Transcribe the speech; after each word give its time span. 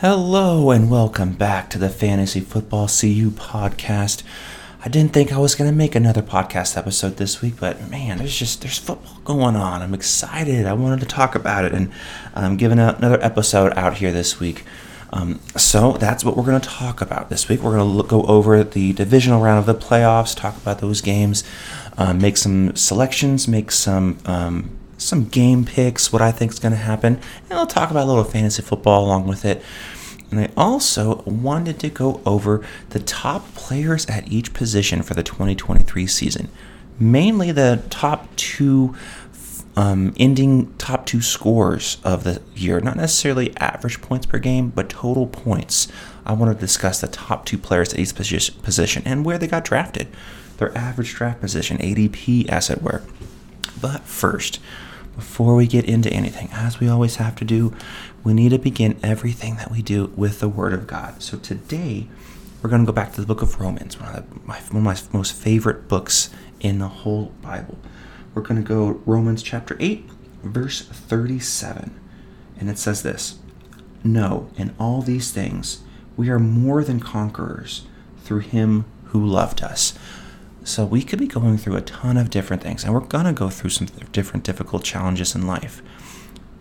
Hello 0.00 0.70
and 0.70 0.90
welcome 0.90 1.34
back 1.34 1.68
to 1.68 1.76
the 1.76 1.90
Fantasy 1.90 2.40
Football 2.40 2.86
CU 2.86 3.30
podcast. 3.32 4.22
I 4.82 4.88
didn't 4.88 5.12
think 5.12 5.30
I 5.30 5.36
was 5.36 5.54
going 5.54 5.70
to 5.70 5.76
make 5.76 5.94
another 5.94 6.22
podcast 6.22 6.78
episode 6.78 7.18
this 7.18 7.42
week, 7.42 7.56
but 7.60 7.90
man, 7.90 8.16
there's 8.16 8.34
just 8.34 8.62
there's 8.62 8.78
football 8.78 9.20
going 9.26 9.56
on. 9.56 9.82
I'm 9.82 9.92
excited. 9.92 10.64
I 10.64 10.72
wanted 10.72 11.00
to 11.00 11.06
talk 11.06 11.34
about 11.34 11.66
it, 11.66 11.74
and 11.74 11.92
I'm 12.34 12.56
giving 12.56 12.78
another 12.78 13.22
episode 13.22 13.74
out 13.76 13.98
here 13.98 14.10
this 14.10 14.40
week. 14.40 14.64
Um, 15.12 15.38
so 15.54 15.92
that's 15.92 16.24
what 16.24 16.34
we're 16.34 16.46
going 16.46 16.62
to 16.62 16.66
talk 16.66 17.02
about 17.02 17.28
this 17.28 17.50
week. 17.50 17.60
We're 17.60 17.76
going 17.76 18.02
to 18.02 18.08
go 18.08 18.22
over 18.22 18.64
the 18.64 18.94
divisional 18.94 19.42
round 19.42 19.58
of 19.58 19.66
the 19.66 19.86
playoffs, 19.86 20.34
talk 20.34 20.56
about 20.56 20.78
those 20.78 21.02
games, 21.02 21.44
um, 21.98 22.22
make 22.22 22.38
some 22.38 22.74
selections, 22.74 23.46
make 23.46 23.70
some 23.70 24.16
um, 24.24 24.79
some 25.00 25.24
game 25.24 25.64
picks, 25.64 26.12
what 26.12 26.22
I 26.22 26.30
think 26.30 26.52
is 26.52 26.58
going 26.58 26.72
to 26.72 26.78
happen, 26.78 27.18
and 27.48 27.58
I'll 27.58 27.66
talk 27.66 27.90
about 27.90 28.04
a 28.04 28.06
little 28.06 28.24
fantasy 28.24 28.62
football 28.62 29.04
along 29.04 29.26
with 29.26 29.44
it. 29.44 29.62
And 30.30 30.38
I 30.38 30.50
also 30.56 31.22
wanted 31.22 31.80
to 31.80 31.88
go 31.88 32.20
over 32.24 32.64
the 32.90 33.00
top 33.00 33.54
players 33.54 34.06
at 34.06 34.30
each 34.30 34.52
position 34.54 35.02
for 35.02 35.14
the 35.14 35.24
2023 35.24 36.06
season, 36.06 36.48
mainly 36.98 37.50
the 37.50 37.82
top 37.90 38.34
two 38.36 38.94
um, 39.76 40.12
ending 40.18 40.74
top 40.76 41.06
two 41.06 41.22
scores 41.22 41.98
of 42.04 42.24
the 42.24 42.42
year, 42.54 42.80
not 42.80 42.96
necessarily 42.96 43.56
average 43.56 44.02
points 44.02 44.26
per 44.26 44.38
game, 44.38 44.68
but 44.68 44.88
total 44.88 45.26
points. 45.26 45.88
I 46.26 46.32
want 46.32 46.52
to 46.52 46.60
discuss 46.60 47.00
the 47.00 47.08
top 47.08 47.46
two 47.46 47.58
players 47.58 47.92
at 47.94 47.98
each 47.98 48.14
position 48.62 49.02
and 49.06 49.24
where 49.24 49.38
they 49.38 49.46
got 49.46 49.64
drafted, 49.64 50.08
their 50.58 50.76
average 50.76 51.14
draft 51.14 51.40
position, 51.40 51.78
ADP, 51.78 52.48
as 52.48 52.68
it 52.68 52.82
were. 52.82 53.02
But 53.80 54.02
first, 54.02 54.60
before 55.20 55.54
we 55.54 55.66
get 55.66 55.84
into 55.84 56.10
anything, 56.10 56.48
as 56.50 56.80
we 56.80 56.88
always 56.88 57.16
have 57.16 57.36
to 57.36 57.44
do, 57.44 57.74
we 58.24 58.32
need 58.32 58.48
to 58.48 58.58
begin 58.58 58.98
everything 59.02 59.56
that 59.56 59.70
we 59.70 59.82
do 59.82 60.10
with 60.16 60.40
the 60.40 60.48
Word 60.48 60.72
of 60.72 60.86
God. 60.86 61.22
So 61.22 61.36
today, 61.36 62.08
we're 62.62 62.70
going 62.70 62.86
to 62.86 62.90
go 62.90 62.94
back 62.94 63.12
to 63.12 63.20
the 63.20 63.26
book 63.26 63.42
of 63.42 63.60
Romans, 63.60 64.00
one 64.00 64.08
of, 64.14 64.30
the, 64.30 64.40
my, 64.46 64.58
one 64.70 64.78
of 64.78 65.12
my 65.12 65.18
most 65.18 65.34
favorite 65.34 65.88
books 65.88 66.30
in 66.58 66.78
the 66.78 66.88
whole 66.88 67.34
Bible. 67.42 67.76
We're 68.34 68.40
going 68.40 68.62
to 68.62 68.66
go 68.66 69.02
Romans 69.04 69.42
chapter 69.42 69.76
8, 69.78 70.08
verse 70.42 70.86
37. 70.86 72.00
And 72.58 72.70
it 72.70 72.78
says 72.78 73.02
this 73.02 73.40
No, 74.02 74.48
in 74.56 74.74
all 74.80 75.02
these 75.02 75.32
things, 75.32 75.82
we 76.16 76.30
are 76.30 76.38
more 76.38 76.82
than 76.82 76.98
conquerors 76.98 77.86
through 78.24 78.40
him 78.40 78.86
who 79.08 79.22
loved 79.22 79.62
us. 79.62 79.92
So 80.62 80.84
we 80.84 81.02
could 81.02 81.18
be 81.18 81.26
going 81.26 81.56
through 81.56 81.76
a 81.76 81.80
ton 81.80 82.16
of 82.16 82.30
different 82.30 82.62
things, 82.62 82.84
and 82.84 82.92
we're 82.92 83.00
going 83.00 83.24
to 83.24 83.32
go 83.32 83.48
through 83.48 83.70
some 83.70 83.88
different 84.12 84.44
difficult 84.44 84.84
challenges 84.84 85.34
in 85.34 85.46
life. 85.46 85.82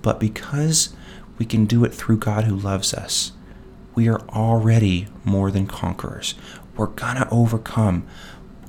But 0.02 0.20
because 0.20 0.96
we 1.38 1.46
can 1.46 1.66
do 1.66 1.84
it 1.84 1.94
through 1.94 2.18
God 2.18 2.46
who 2.46 2.56
loves 2.56 2.94
us, 2.94 3.34
we 3.96 4.08
are 4.08 4.22
already 4.30 5.08
more 5.26 5.52
than 5.52 5.68
conquerors. 5.68 6.36
We're 6.78 6.88
going 6.88 7.18
to 7.18 7.30
overcome 7.30 8.08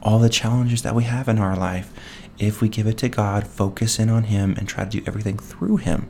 all 0.03 0.19
the 0.19 0.29
challenges 0.29 0.83
that 0.83 0.95
we 0.95 1.05
have 1.05 1.29
in 1.29 1.39
our 1.39 1.57
life 1.57 1.93
if 2.39 2.61
we 2.61 2.69
give 2.69 2.87
it 2.87 2.99
to 2.99 3.09
God, 3.09 3.47
focus 3.47 3.99
in 3.99 4.09
on 4.09 4.25
Him, 4.25 4.55
and 4.59 4.67
try 4.67 4.85
to 4.85 4.91
do 4.91 5.05
everything 5.07 5.39
through 5.39 5.77
Him. 5.77 6.09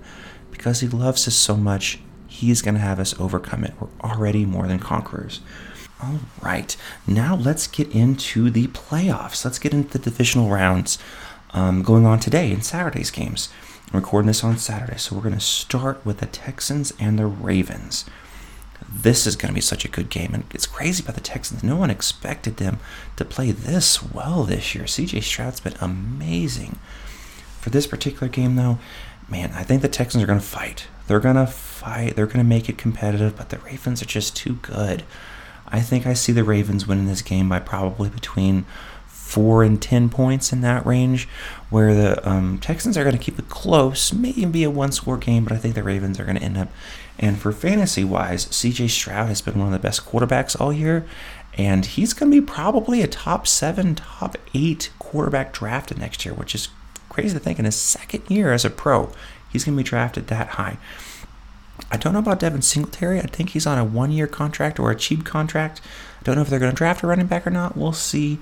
Because 0.51 0.81
He 0.81 0.89
loves 0.89 1.27
us 1.29 1.35
so 1.35 1.57
much, 1.57 1.99
He's 2.27 2.63
going 2.63 2.75
to 2.75 2.81
have 2.81 3.01
us 3.01 3.19
overcome 3.21 3.65
it. 3.65 3.75
We're 3.81 3.89
already 4.03 4.47
more 4.47 4.67
than 4.67 4.79
conquerors. 4.79 5.41
All 6.03 6.21
right, 6.41 6.75
now 7.07 7.37
let's 7.37 7.67
get 7.67 7.95
into 7.95 8.49
the 8.49 8.69
playoffs. 8.69 9.45
Let's 9.45 9.59
get 9.59 9.75
into 9.75 9.91
the 9.91 9.99
divisional 9.99 10.49
rounds 10.49 10.99
um, 11.51 11.83
going 11.83 12.07
on 12.07 12.21
today 12.21 12.51
in 12.51 12.63
Saturday's 12.63 13.11
games. 13.11 13.51
I'm 13.93 14.01
recording 14.01 14.29
this 14.29 14.43
on 14.43 14.57
Saturday, 14.57 14.97
so 14.97 15.15
we're 15.15 15.23
going 15.23 15.35
to 15.35 15.41
start 15.41 16.05
with 16.07 16.19
the 16.19 16.27
Texans 16.27 16.95
and 16.99 17.19
the 17.19 17.27
Ravens. 17.27 18.07
This 18.89 19.27
is 19.27 19.37
going 19.37 19.51
to 19.51 19.55
be 19.55 19.61
such 19.61 19.85
a 19.85 19.89
good 19.89 20.09
game, 20.09 20.33
and 20.33 20.45
it's 20.55 20.65
crazy 20.65 21.03
about 21.03 21.17
the 21.17 21.21
Texans. 21.21 21.63
No 21.63 21.77
one 21.77 21.91
expected 21.91 22.57
them 22.57 22.79
to 23.17 23.25
play 23.27 23.51
this 23.51 24.03
well 24.03 24.45
this 24.45 24.75
year. 24.75 24.85
CJ 24.85 25.23
Stroud's 25.23 25.61
been 25.61 25.75
amazing. 25.83 26.79
For 27.61 27.69
this 27.69 27.87
particular 27.87 28.29
game, 28.29 28.57
though, 28.57 28.79
man, 29.29 29.53
I 29.55 29.65
think 29.65 29.83
the 29.83 29.89
Texans 29.89 30.25
are 30.25 30.27
going 30.27 30.41
to 30.41 30.47
fight. 30.47 30.87
They're 31.09 31.21
going 31.21 31.37
to 31.37 31.47
fight. 31.47 32.17
They're 32.17 32.27
going 32.27 32.39
to 32.39 32.45
make 32.45 32.71
it 32.71 32.79
competitive, 32.79 33.37
but 33.37 33.51
the 33.51 33.59
Ravens 33.59 34.01
are 34.01 34.07
just 34.07 34.35
too 34.35 34.55
good. 34.63 35.03
I 35.73 35.81
think 35.81 36.07
I 36.07 36.15
see 36.15 36.33
the 36.33 36.45
Ravens 36.45 36.87
winning 36.87 37.07
this 37.07 37.23
game 37.23 37.49
by 37.49 37.61
probably 37.61 38.09
between 38.09 38.65
four 39.07 39.63
and 39.63 39.81
ten 39.81 40.09
points 40.09 40.53
in 40.53 40.61
that 40.63 40.85
range, 40.85 41.29
where 41.71 41.95
the 41.95 42.29
um, 42.29 42.59
Texans 42.59 42.99
are 42.99 43.05
going 43.05 43.17
to 43.17 43.23
keep 43.23 43.39
it 43.39 43.49
close, 43.49 44.13
maybe 44.13 44.45
be 44.45 44.65
a 44.65 44.71
one-score 44.71 45.17
game, 45.17 45.45
but 45.45 45.53
I 45.53 45.57
think 45.57 45.77
the 45.77 45.85
Ravens 45.85 46.19
are 46.19 46.25
going 46.25 46.37
to 46.37 46.43
end 46.43 46.59
up. 46.59 46.69
And 47.19 47.39
for 47.39 47.53
fantasy-wise, 47.53 48.49
C.J. 48.51 48.89
Stroud 48.89 49.29
has 49.29 49.41
been 49.41 49.59
one 49.59 49.69
of 49.69 49.73
the 49.73 49.79
best 49.79 50.05
quarterbacks 50.05 50.61
all 50.61 50.73
year, 50.73 51.07
and 51.57 51.87
he's 51.87 52.13
going 52.13 52.33
to 52.33 52.41
be 52.41 52.45
probably 52.45 53.03
a 53.03 53.07
top 53.07 53.47
seven, 53.47 53.95
top 53.95 54.37
eight 54.53 54.91
quarterback 54.99 55.53
drafted 55.53 55.99
next 55.99 56.25
year, 56.25 56.35
which 56.35 56.55
is 56.55 56.69
crazy 57.09 57.35
to 57.35 57.41
think. 57.41 57.59
In 57.59 57.65
his 57.65 57.77
second 57.77 58.29
year 58.29 58.53
as 58.53 58.65
a 58.65 58.71
pro, 58.71 59.13
he's 59.53 59.65
going 59.65 59.77
to 59.77 59.83
be 59.83 59.89
drafted 59.89 60.27
that 60.27 60.49
high. 60.49 60.79
I 61.91 61.97
don't 61.97 62.13
know 62.13 62.19
about 62.19 62.41
Devin 62.41 62.63
Singletary. 62.63 63.19
I 63.19 63.27
think 63.27 63.51
he's 63.51 63.67
on 63.67 63.79
a 63.79 63.85
one 63.85 64.13
year 64.13 64.27
contract 64.27 64.79
or 64.79 64.91
a 64.91 64.97
cheap 64.97 65.25
contract. 65.25 65.81
I 66.21 66.23
don't 66.25 66.37
know 66.37 66.43
if 66.43 66.49
they're 66.49 66.59
going 66.59 66.73
to 66.73 66.77
draft 66.77 67.03
a 67.03 67.07
running 67.07 67.27
back 67.27 67.47
or 67.47 67.51
not. 67.51 67.77
We'll 67.77 67.93
see. 67.93 68.39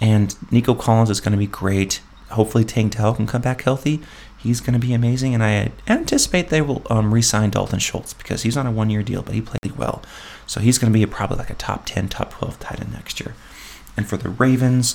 And 0.00 0.34
Nico 0.52 0.74
Collins 0.74 1.10
is 1.10 1.20
going 1.20 1.32
to 1.32 1.38
be 1.38 1.46
great. 1.46 2.00
Hopefully, 2.30 2.64
Tank 2.64 2.96
Dell 2.96 3.14
can 3.14 3.26
come 3.26 3.42
back 3.42 3.62
healthy. 3.62 4.00
He's 4.36 4.60
going 4.60 4.78
to 4.78 4.86
be 4.86 4.94
amazing. 4.94 5.34
And 5.34 5.42
I 5.42 5.72
anticipate 5.88 6.48
they 6.48 6.62
will 6.62 6.82
um, 6.90 7.12
re 7.12 7.22
sign 7.22 7.50
Dalton 7.50 7.80
Schultz 7.80 8.14
because 8.14 8.42
he's 8.42 8.56
on 8.56 8.66
a 8.66 8.70
one 8.70 8.90
year 8.90 9.02
deal, 9.02 9.22
but 9.22 9.34
he 9.34 9.40
played 9.40 9.76
well. 9.76 10.02
So 10.46 10.60
he's 10.60 10.78
going 10.78 10.92
to 10.92 10.98
be 10.98 11.04
probably 11.06 11.38
like 11.38 11.50
a 11.50 11.54
top 11.54 11.86
10, 11.86 12.08
top 12.08 12.32
12 12.32 12.60
tight 12.60 12.80
end 12.80 12.92
next 12.92 13.20
year. 13.20 13.34
And 13.96 14.06
for 14.06 14.16
the 14.16 14.28
Ravens, 14.28 14.94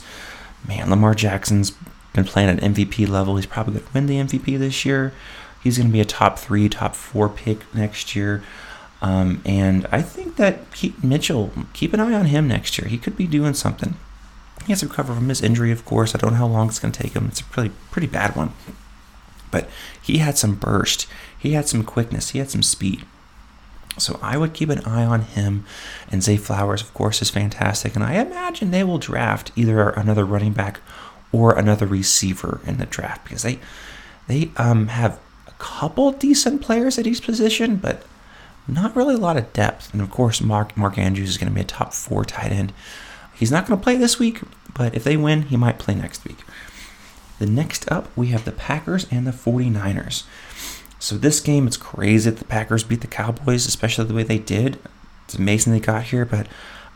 man, 0.65 0.89
Lamar 0.89 1.13
Jackson's 1.13 1.73
been 2.13 2.23
playing 2.23 2.49
at 2.49 2.59
MVP 2.59 3.07
level. 3.09 3.35
He's 3.35 3.45
probably 3.45 3.73
going 3.73 3.85
to 3.85 3.93
win 3.93 4.05
the 4.05 4.15
MVP 4.15 4.57
this 4.57 4.85
year. 4.85 5.13
He's 5.63 5.77
going 5.77 5.87
to 5.87 5.93
be 5.93 6.01
a 6.01 6.05
top 6.05 6.37
three, 6.37 6.67
top 6.67 6.93
four 6.95 7.29
pick 7.29 7.73
next 7.73 8.15
year. 8.15 8.43
Um, 9.01 9.41
and 9.45 9.87
I 9.91 10.01
think 10.01 10.35
that 10.37 10.59
Mitchell, 11.03 11.51
keep 11.73 11.93
an 11.93 11.99
eye 11.99 12.13
on 12.13 12.25
him 12.25 12.47
next 12.47 12.77
year. 12.77 12.87
He 12.87 12.97
could 12.97 13.15
be 13.15 13.27
doing 13.27 13.53
something. 13.53 13.95
He 14.65 14.71
has 14.71 14.79
to 14.79 14.87
recover 14.87 15.13
from 15.13 15.29
his 15.29 15.41
injury, 15.41 15.71
of 15.71 15.85
course. 15.85 16.15
I 16.15 16.17
don't 16.17 16.31
know 16.31 16.37
how 16.37 16.47
long 16.47 16.67
it's 16.67 16.79
going 16.79 16.91
to 16.91 17.03
take 17.03 17.13
him. 17.13 17.27
It's 17.27 17.41
a 17.41 17.45
pretty, 17.45 17.73
pretty 17.91 18.07
bad 18.07 18.35
one. 18.35 18.53
But 19.51 19.69
he 20.01 20.17
had 20.17 20.37
some 20.37 20.55
burst. 20.55 21.07
He 21.37 21.51
had 21.51 21.67
some 21.67 21.83
quickness. 21.83 22.29
He 22.29 22.39
had 22.39 22.49
some 22.49 22.63
speed. 22.63 23.03
So 23.97 24.19
I 24.21 24.37
would 24.37 24.53
keep 24.53 24.69
an 24.69 24.79
eye 24.85 25.05
on 25.05 25.21
him. 25.21 25.65
And 26.09 26.23
Zay 26.23 26.37
Flowers, 26.37 26.81
of 26.81 26.93
course, 26.93 27.21
is 27.21 27.29
fantastic. 27.29 27.95
And 27.95 28.03
I 28.03 28.13
imagine 28.15 28.71
they 28.71 28.83
will 28.83 28.97
draft 28.97 29.51
either 29.55 29.89
another 29.89 30.25
running 30.25 30.53
back 30.53 30.79
or 31.31 31.57
another 31.57 31.85
receiver 31.85 32.61
in 32.65 32.77
the 32.77 32.85
draft 32.85 33.23
because 33.25 33.43
they 33.43 33.59
they 34.27 34.51
um, 34.55 34.87
have 34.87 35.19
couple 35.63 36.11
decent 36.11 36.61
players 36.61 36.99
at 36.99 37.07
each 37.07 37.23
position, 37.23 37.77
but 37.77 38.05
not 38.67 38.95
really 38.95 39.15
a 39.15 39.17
lot 39.19 39.37
of 39.37 39.53
depth. 39.53 39.93
And 39.93 40.01
of 40.01 40.11
course, 40.11 40.41
Mark 40.41 40.75
Mark 40.75 40.97
Andrews 40.97 41.29
is 41.29 41.37
going 41.37 41.47
to 41.47 41.55
be 41.55 41.61
a 41.61 41.65
top 41.65 41.93
four 41.93 42.25
tight 42.25 42.51
end. 42.51 42.73
He's 43.33 43.51
not 43.51 43.65
going 43.65 43.79
to 43.79 43.83
play 43.83 43.95
this 43.95 44.19
week, 44.19 44.41
but 44.73 44.93
if 44.93 45.05
they 45.05 45.15
win, 45.15 45.43
he 45.43 45.55
might 45.55 45.79
play 45.79 45.95
next 45.95 46.25
week. 46.25 46.39
The 47.39 47.45
next 47.45 47.89
up, 47.91 48.15
we 48.15 48.27
have 48.27 48.45
the 48.45 48.51
Packers 48.51 49.07
and 49.09 49.25
the 49.25 49.31
49ers. 49.31 50.23
So 50.99 51.15
this 51.15 51.39
game, 51.39 51.65
it's 51.65 51.77
crazy 51.77 52.29
that 52.29 52.39
the 52.39 52.45
Packers 52.45 52.83
beat 52.83 53.01
the 53.01 53.07
Cowboys, 53.07 53.65
especially 53.65 54.05
the 54.05 54.13
way 54.13 54.23
they 54.23 54.37
did. 54.37 54.79
It's 55.25 55.35
amazing 55.35 55.73
they 55.73 55.79
got 55.79 56.03
here, 56.03 56.25
but 56.25 56.47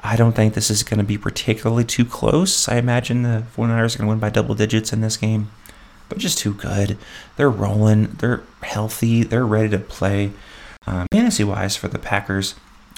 I 0.01 0.15
don't 0.15 0.35
think 0.35 0.53
this 0.53 0.69
is 0.69 0.83
going 0.83 0.99
to 0.99 1.05
be 1.05 1.17
particularly 1.17 1.83
too 1.85 2.05
close. 2.05 2.67
I 2.69 2.77
imagine 2.77 3.23
the 3.23 3.43
49ers 3.55 3.95
are 3.95 3.97
going 3.99 4.07
to 4.07 4.07
win 4.07 4.19
by 4.19 4.29
double 4.29 4.55
digits 4.55 4.93
in 4.93 5.01
this 5.01 5.17
game. 5.17 5.51
They're 6.09 6.19
just 6.19 6.37
too 6.37 6.53
good. 6.53 6.97
They're 7.35 7.49
rolling. 7.49 8.13
They're 8.19 8.43
healthy. 8.63 9.23
They're 9.23 9.45
ready 9.45 9.69
to 9.69 9.79
play. 9.79 10.31
Um, 10.85 11.07
fantasy 11.11 11.43
wise 11.43 11.75
for 11.75 11.89
the 11.89 11.99
Packers, 11.99 12.55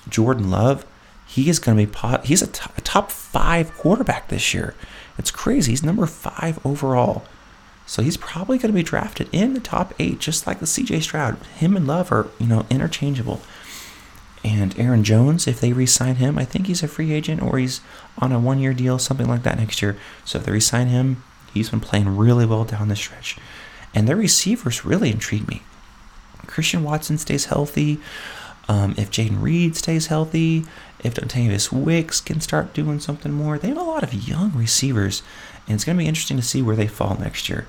Jordan 0.07 0.51
Love, 0.51 0.85
he 1.25 1.50
is 1.50 1.59
going 1.59 1.77
to 1.77 1.85
be 1.85 2.27
he's 2.27 2.41
a, 2.41 2.47
t- 2.47 2.71
a 2.77 2.81
top 2.81 3.11
five 3.11 3.75
quarterback 3.77 4.29
this 4.29 4.53
year. 4.53 4.73
It's 5.17 5.31
crazy. 5.31 5.71
He's 5.71 5.83
number 5.83 6.06
five 6.06 6.63
overall. 6.65 7.23
So 7.85 8.01
he's 8.03 8.17
probably 8.17 8.57
going 8.57 8.71
to 8.71 8.75
be 8.75 8.83
drafted 8.83 9.29
in 9.31 9.53
the 9.53 9.59
top 9.59 9.94
eight, 10.00 10.19
just 10.19 10.45
like 10.45 10.59
the 10.59 10.65
CJ 10.65 11.01
Stroud. 11.01 11.38
Him 11.57 11.75
and 11.75 11.88
Love 11.88 12.11
are, 12.11 12.27
you 12.39 12.45
know, 12.45 12.65
interchangeable. 12.69 13.41
And 14.44 14.77
Aaron 14.79 15.03
Jones, 15.03 15.47
if 15.47 15.59
they 15.59 15.73
re-sign 15.73 16.15
him, 16.15 16.38
I 16.38 16.45
think 16.45 16.67
he's 16.67 16.83
a 16.83 16.88
free 16.88 17.11
agent 17.11 17.41
or 17.41 17.57
he's 17.57 17.81
on 18.19 18.31
a 18.31 18.39
one-year 18.39 18.73
deal, 18.73 19.00
something 19.00 19.27
like 19.27 19.44
that 19.44 19.57
next 19.57 19.81
year. 19.81 19.97
So 20.23 20.39
if 20.39 20.45
they 20.45 20.51
re-sign 20.51 20.88
him, 20.88 21.23
He's 21.53 21.69
been 21.69 21.79
playing 21.79 22.17
really 22.17 22.45
well 22.45 22.63
down 22.63 22.87
the 22.87 22.95
stretch. 22.95 23.37
And 23.93 24.07
their 24.07 24.15
receivers 24.15 24.85
really 24.85 25.11
intrigue 25.11 25.47
me. 25.47 25.63
Christian 26.47 26.83
Watson 26.83 27.17
stays 27.17 27.45
healthy. 27.45 27.99
Um, 28.67 28.93
if 28.97 29.09
Jayden 29.09 29.41
Reed 29.41 29.75
stays 29.75 30.07
healthy, 30.07 30.65
if 31.03 31.15
Dontayvion 31.15 31.71
Wicks 31.73 32.21
can 32.21 32.39
start 32.39 32.73
doing 32.73 32.99
something 32.99 33.31
more, 33.31 33.57
they 33.57 33.69
have 33.69 33.77
a 33.77 33.81
lot 33.81 34.03
of 34.03 34.13
young 34.13 34.51
receivers, 34.53 35.23
and 35.65 35.75
it's 35.75 35.83
going 35.83 35.97
to 35.97 36.03
be 36.03 36.07
interesting 36.07 36.37
to 36.37 36.43
see 36.43 36.61
where 36.61 36.75
they 36.75 36.87
fall 36.87 37.17
next 37.19 37.49
year. 37.49 37.65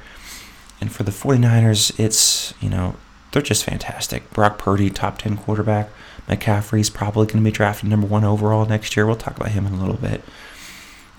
And 0.81 0.93
for 0.93 1.03
the 1.03 1.11
49ers, 1.11 1.99
it's, 1.99 2.53
you 2.61 2.69
know, 2.69 2.97
they're 3.33 3.43
just 3.43 3.65
fantastic. 3.65 4.31
Brock 4.31 4.59
Purdy, 4.59 4.91
top 4.91 5.19
10 5.19 5.39
quarterback. 5.39 5.89
McCaffrey's 6.29 6.91
probably 6.91 7.27
going 7.27 7.39
to 7.39 7.45
be 7.45 7.51
drafted 7.51 7.89
number 7.89 8.07
one 8.07 8.25
overall 8.25 8.67
next 8.67 8.97
year. 8.97 9.07
We'll 9.07 9.17
talk 9.17 9.37
about 9.37 9.53
him 9.53 9.67
in 9.67 9.73
a 9.73 9.81
little 9.81 9.97
bit. 9.97 10.23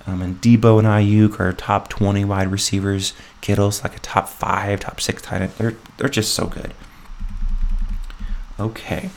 Um, 0.08 0.22
and 0.22 0.42
Deebo 0.42 0.80
and 0.80 0.88
Aiyuk 0.88 1.40
are 1.40 1.54
top 1.54 1.90
20 1.90 2.26
wide 2.26 2.52
receivers. 2.52 3.14
Kittle's 3.42 3.84
like 3.84 3.96
a 3.96 4.00
top 4.00 4.30
five, 4.30 4.80
top 4.80 5.00
six 5.00 5.22
tight 5.22 5.42
end. 5.42 5.52
They're, 5.58 5.76
they're 5.98 6.10
just 6.10 6.34
so 6.34 6.48
good. 6.48 6.74
Okay. 8.60 9.10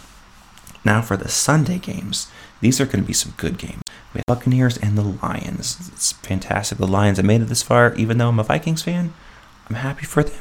Now 0.85 1.01
for 1.01 1.17
the 1.17 1.29
Sunday 1.29 1.79
games. 1.79 2.29
These 2.61 2.81
are 2.81 2.87
going 2.87 3.01
to 3.01 3.07
be 3.07 3.13
some 3.13 3.35
good 3.37 3.59
games. 3.59 3.83
We 4.13 4.19
have 4.19 4.27
Buccaneers 4.27 4.79
and 4.79 4.97
the 4.97 5.03
Lions. 5.03 5.91
It's 5.93 6.13
fantastic. 6.13 6.79
The 6.79 6.87
Lions 6.87 7.19
have 7.19 7.27
made 7.27 7.41
it 7.41 7.47
this 7.47 7.63
far, 7.63 7.95
even 7.95 8.19
though 8.19 8.29
I'm 8.29 8.39
a 8.39 8.45
Vikings 8.45 8.83
fan. 8.83 9.13
I'm 9.69 9.77
happy 9.77 10.07
for 10.07 10.23
them. 10.23 10.41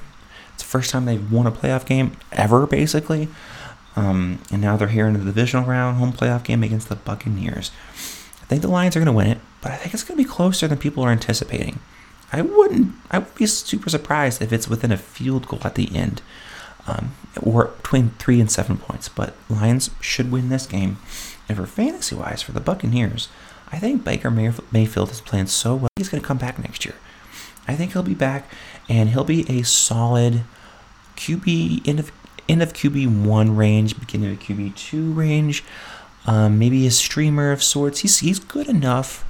It's 0.53 0.63
the 0.63 0.69
first 0.69 0.91
time 0.91 1.05
they've 1.05 1.31
won 1.31 1.47
a 1.47 1.51
playoff 1.51 1.85
game 1.85 2.15
ever, 2.31 2.67
basically. 2.67 3.29
Um, 3.95 4.39
and 4.51 4.61
now 4.61 4.77
they're 4.77 4.87
here 4.87 5.07
in 5.07 5.13
the 5.13 5.19
divisional 5.19 5.65
round, 5.65 5.97
home 5.97 6.13
playoff 6.13 6.43
game 6.43 6.63
against 6.63 6.89
the 6.89 6.95
Buccaneers. 6.95 7.71
I 8.41 8.45
think 8.45 8.61
the 8.61 8.67
Lions 8.67 8.95
are 8.95 8.99
going 8.99 9.07
to 9.07 9.11
win 9.13 9.27
it, 9.27 9.39
but 9.63 9.71
I 9.71 9.77
think 9.77 9.93
it's 9.93 10.03
going 10.03 10.17
to 10.17 10.23
be 10.23 10.29
closer 10.29 10.67
than 10.67 10.77
people 10.77 11.03
are 11.03 11.11
anticipating. 11.11 11.79
I 12.31 12.41
wouldn't. 12.41 12.93
I 13.09 13.19
would 13.19 13.33
be 13.35 13.45
super 13.45 13.89
surprised 13.89 14.41
if 14.41 14.51
it's 14.51 14.67
within 14.67 14.91
a 14.91 14.97
field 14.97 15.47
goal 15.47 15.61
at 15.63 15.75
the 15.75 15.95
end, 15.95 16.21
um, 16.85 17.13
or 17.41 17.65
between 17.65 18.09
three 18.19 18.41
and 18.41 18.51
seven 18.51 18.77
points. 18.77 19.07
But 19.07 19.35
Lions 19.49 19.89
should 20.01 20.31
win 20.31 20.49
this 20.49 20.67
game. 20.67 20.97
And 21.47 21.57
for 21.57 21.65
fantasy 21.65 22.15
wise, 22.15 22.41
for 22.41 22.51
the 22.51 22.59
Buccaneers, 22.59 23.29
I 23.71 23.77
think 23.77 24.03
Baker 24.03 24.29
Mayfield 24.29 25.11
is 25.11 25.21
playing 25.21 25.47
so 25.47 25.75
well. 25.75 25.89
He's 25.95 26.09
going 26.09 26.21
to 26.21 26.27
come 26.27 26.37
back 26.37 26.59
next 26.59 26.85
year. 26.85 26.95
I 27.67 27.75
think 27.75 27.93
he'll 27.93 28.03
be 28.03 28.13
back, 28.13 28.49
and 28.89 29.09
he'll 29.09 29.23
be 29.23 29.49
a 29.49 29.63
solid 29.63 30.43
QB 31.15 31.87
end 31.87 31.99
of 31.99 32.11
end 32.49 32.61
of 32.61 32.73
QB 32.73 33.23
one 33.23 33.55
range, 33.55 33.97
beginning 33.97 34.33
of 34.33 34.39
QB 34.39 34.75
two 34.75 35.13
range. 35.13 35.63
Um, 36.25 36.59
maybe 36.59 36.85
a 36.87 36.91
streamer 36.91 37.51
of 37.51 37.63
sorts. 37.63 37.99
He's 37.99 38.19
he's 38.19 38.39
good 38.39 38.67
enough 38.67 39.23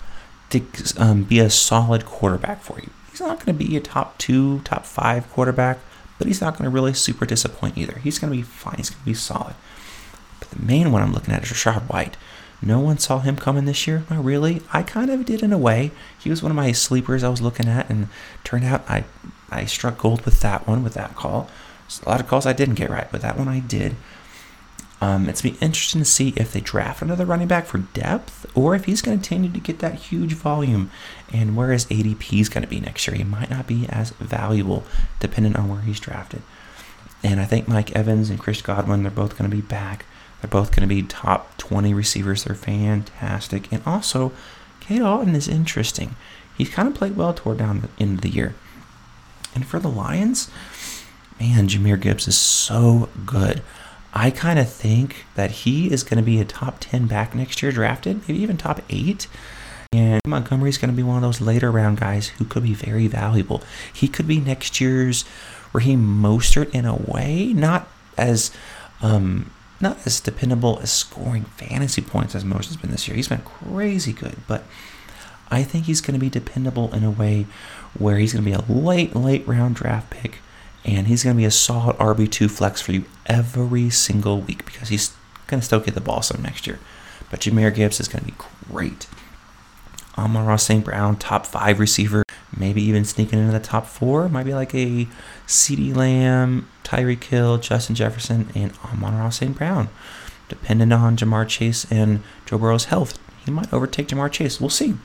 to 0.49 0.61
um, 0.97 1.23
be 1.23 1.39
a 1.39 1.49
solid 1.49 2.05
quarterback 2.05 2.61
for 2.61 2.79
you. 2.79 2.89
He's 3.11 3.21
not 3.21 3.43
going 3.43 3.57
to 3.57 3.65
be 3.65 3.77
a 3.77 3.81
top 3.81 4.17
two, 4.17 4.59
top 4.61 4.85
five 4.85 5.29
quarterback, 5.31 5.79
but 6.17 6.27
he's 6.27 6.41
not 6.41 6.57
going 6.57 6.63
to 6.63 6.69
really 6.69 6.93
super 6.93 7.25
disappoint 7.25 7.77
either. 7.77 7.99
He's 7.99 8.19
going 8.19 8.31
to 8.31 8.37
be 8.37 8.43
fine. 8.43 8.77
He's 8.77 8.89
going 8.89 9.01
to 9.01 9.05
be 9.05 9.13
solid. 9.13 9.55
But 10.39 10.49
the 10.49 10.65
main 10.65 10.91
one 10.91 11.01
I'm 11.01 11.13
looking 11.13 11.33
at 11.33 11.43
is 11.43 11.49
Rachaad 11.49 11.89
White. 11.89 12.17
No 12.61 12.79
one 12.79 12.97
saw 12.97 13.19
him 13.19 13.35
coming 13.35 13.65
this 13.65 13.87
year. 13.87 14.05
Not 14.09 14.23
really. 14.23 14.61
I 14.71 14.83
kind 14.83 15.11
of 15.11 15.25
did 15.25 15.43
in 15.43 15.51
a 15.51 15.57
way. 15.57 15.91
He 16.17 16.29
was 16.29 16.41
one 16.41 16.51
of 16.51 16.55
my 16.55 16.71
sleepers 16.71 17.23
I 17.23 17.29
was 17.29 17.41
looking 17.41 17.67
at, 17.67 17.89
and 17.89 18.07
turned 18.43 18.63
out 18.63 18.89
I 18.89 19.03
I 19.49 19.65
struck 19.65 19.97
gold 19.97 20.23
with 20.25 20.39
that 20.39 20.65
one 20.65 20.83
with 20.83 20.93
that 20.93 21.15
call. 21.15 21.49
a 22.05 22.09
lot 22.09 22.21
of 22.21 22.27
calls 22.27 22.45
I 22.45 22.53
didn't 22.53 22.75
get 22.75 22.89
right, 22.89 23.07
but 23.11 23.21
that 23.21 23.37
one 23.37 23.47
I 23.47 23.59
did. 23.59 23.95
Um, 25.03 25.27
it's 25.27 25.41
be 25.41 25.57
interesting 25.59 25.99
to 25.99 26.05
see 26.05 26.33
if 26.37 26.53
they 26.53 26.61
draft 26.61 27.01
another 27.01 27.25
running 27.25 27.49
back 27.49 27.65
for 27.65 27.79
depth, 27.79 28.45
or 28.55 28.73
if 28.73 28.85
he's 28.85 29.01
going 29.01 29.19
to 29.19 29.21
continue 29.21 29.51
to 29.51 29.59
get 29.59 29.79
that 29.79 29.95
huge 29.95 30.31
volume, 30.31 30.91
and 31.29 31.57
where 31.57 31.73
his 31.73 31.85
ADP 31.87 32.39
is 32.39 32.47
going 32.47 32.61
to 32.61 32.69
be 32.69 32.79
next 32.79 33.05
year. 33.05 33.17
He 33.17 33.25
might 33.25 33.49
not 33.49 33.67
be 33.67 33.85
as 33.89 34.11
valuable 34.11 34.85
depending 35.19 35.57
on 35.57 35.67
where 35.67 35.81
he's 35.81 35.99
drafted. 35.99 36.41
And 37.21 37.41
I 37.41 37.45
think 37.45 37.67
Mike 37.67 37.91
Evans 37.91 38.29
and 38.29 38.39
Chris 38.39 38.61
Godwin, 38.61 39.03
they're 39.03 39.11
both 39.11 39.37
going 39.37 39.49
to 39.49 39.53
be 39.53 39.61
back. 39.61 40.05
They're 40.41 40.49
both 40.49 40.71
going 40.71 40.87
to 40.87 40.95
be 40.95 41.03
top 41.03 41.57
20 41.57 41.93
receivers. 41.93 42.45
They're 42.45 42.55
fantastic. 42.55 43.69
And 43.73 43.83
also, 43.85 44.31
Cade 44.79 45.01
Otton 45.01 45.35
is 45.35 45.49
interesting. 45.49 46.15
He's 46.57 46.69
kind 46.69 46.87
of 46.87 46.95
played 46.95 47.17
well 47.17 47.33
toward 47.33 47.57
down 47.57 47.81
the 47.81 47.89
end 47.99 48.19
of 48.19 48.21
the 48.21 48.29
year. 48.29 48.55
And 49.53 49.65
for 49.65 49.79
the 49.79 49.89
Lions, 49.89 50.49
man, 51.41 51.67
Jahmyr 51.67 51.99
Gibbs 51.99 52.25
is 52.25 52.37
so 52.37 53.09
good. 53.25 53.61
I 54.13 54.29
kind 54.29 54.59
of 54.59 54.71
think 54.71 55.25
that 55.33 55.49
he 55.51 55.91
is 55.91 56.03
going 56.03 56.17
to 56.17 56.23
be 56.23 56.39
a 56.39 56.45
top 56.45 56.77
10 56.79 57.07
back 57.07 57.33
next 57.33 57.63
year 57.63 57.71
drafted, 57.71 58.21
maybe 58.27 58.39
even 58.39 58.57
top 58.57 58.81
8. 58.89 59.27
And 59.91 60.21
Montgomery's 60.27 60.77
going 60.77 60.91
to 60.91 60.95
be 60.95 61.03
one 61.03 61.15
of 61.17 61.23
those 61.23 61.41
later 61.41 61.71
round 61.71 61.99
guys 61.99 62.29
who 62.29 62.45
could 62.45 62.63
be 62.63 62.73
very 62.73 63.07
valuable. 63.07 63.63
He 63.91 64.07
could 64.07 64.27
be 64.27 64.39
next 64.39 64.79
year's 64.79 65.25
Raheem 65.71 66.01
Mostert 66.01 66.69
in 66.71 66.85
a 66.85 66.95
way, 66.95 67.53
not 67.53 67.87
as 68.17 68.51
um, 69.01 69.51
not 69.81 70.05
as 70.05 70.19
dependable 70.19 70.79
as 70.81 70.91
scoring 70.91 71.43
fantasy 71.43 72.01
points 72.01 72.35
as 72.35 72.43
Mostert's 72.43 72.77
been 72.77 72.91
this 72.91 73.07
year. 73.07 73.15
He's 73.15 73.27
been 73.27 73.41
crazy 73.41 74.13
good, 74.13 74.37
but 74.47 74.63
I 75.51 75.63
think 75.63 75.85
he's 75.85 76.01
going 76.01 76.13
to 76.13 76.19
be 76.19 76.29
dependable 76.29 76.93
in 76.93 77.03
a 77.03 77.11
way 77.11 77.47
where 77.97 78.17
he's 78.17 78.33
going 78.33 78.43
to 78.43 78.49
be 78.49 78.55
a 78.55 78.71
late, 78.71 79.15
late 79.15 79.47
round 79.47 79.75
draft 79.75 80.09
pick 80.09 80.39
and 80.85 81.07
he's 81.07 81.23
going 81.23 81.35
to 81.35 81.39
be 81.39 81.45
a 81.45 81.51
solid 81.51 81.97
RB2 81.97 82.51
flex 82.51 82.81
for 82.81 82.91
you 82.91 83.05
every 83.25 83.89
single 83.89 84.41
week 84.41 84.65
because 84.65 84.89
he's 84.89 85.15
going 85.47 85.59
to 85.59 85.65
still 85.65 85.79
get 85.79 85.95
the 85.95 86.01
ball 86.01 86.21
some 86.21 86.41
next 86.41 86.67
year. 86.67 86.79
But 87.29 87.41
Jahmyr 87.41 87.73
Gibbs 87.73 87.99
is 87.99 88.07
going 88.07 88.25
to 88.25 88.31
be 88.31 88.37
great. 88.69 89.07
Amon-Ra 90.17 90.57
St. 90.57 90.85
Brown, 90.85 91.15
top 91.15 91.45
five 91.45 91.79
receiver, 91.79 92.23
maybe 92.55 92.83
even 92.83 93.03
sneaking 93.03 93.39
into 93.39 93.51
the 93.51 93.59
top 93.59 93.87
four. 93.87 94.29
Might 94.29 94.45
be 94.45 94.53
like 94.53 94.75
a 94.75 95.07
CeeDee 95.47 95.95
Lamb, 95.95 96.67
Tyreek 96.83 97.23
Hill, 97.23 97.57
Justin 97.57 97.95
Jefferson, 97.95 98.49
and 98.53 98.73
Amon-Ra 98.85 99.29
St. 99.29 99.57
Brown. 99.57 99.89
Depending 100.49 100.91
on 100.91 101.17
Ja'Marr 101.17 101.47
Chase 101.47 101.89
and 101.91 102.21
Joe 102.45 102.59
Burrow's 102.59 102.85
health, 102.85 103.17
he 103.43 103.49
might 103.49 103.73
overtake 103.73 104.09
Ja'Marr 104.09 104.31
Chase. 104.31 104.61
We'll 104.61 104.69
see. 104.69 104.95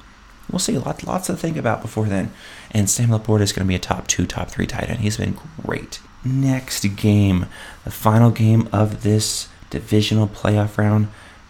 We'll 0.51 0.59
see. 0.59 0.79
Lots, 0.79 1.05
lots 1.05 1.27
to 1.27 1.37
think 1.37 1.57
about 1.57 1.83
before 1.83 2.07
then. 2.07 2.33
And 2.71 2.89
Sam 2.89 3.11
LaPorta 3.11 3.43
is 3.43 3.53
going 3.53 3.67
to 3.67 3.69
be 3.69 3.75
a 3.75 3.81
top 3.81 4.07
two, 4.07 4.27
top 4.27 4.49
three 4.49 4.67
tight 4.67 4.89
end. 4.89 5.01
He's 5.01 5.17
been 5.19 5.39
great. 5.65 6.01
Next 6.25 6.85
game, 6.97 7.47
the 7.85 7.91
final 7.91 8.31
game 8.31 8.69
of 8.73 9.03
this 9.03 9.49
divisional 9.71 10.27
playoff 10.27 10.79
round, 10.79 11.09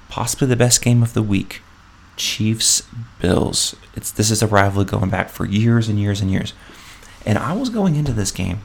possibly 0.08 0.48
the 0.48 0.56
best 0.56 0.82
game 0.82 1.02
of 1.02 1.14
the 1.14 1.22
week. 1.22 1.62
Chiefs 2.16 2.82
Bills. 3.20 3.76
It's 3.94 4.10
this 4.10 4.30
is 4.30 4.42
a 4.42 4.46
rivalry 4.48 4.84
going 4.84 5.08
back 5.08 5.28
for 5.28 5.46
years 5.46 5.88
and 5.88 6.00
years 6.00 6.20
and 6.20 6.30
years. 6.30 6.52
And 7.24 7.38
I 7.38 7.52
was 7.52 7.70
going 7.70 7.94
into 7.94 8.12
this 8.12 8.32
game 8.32 8.60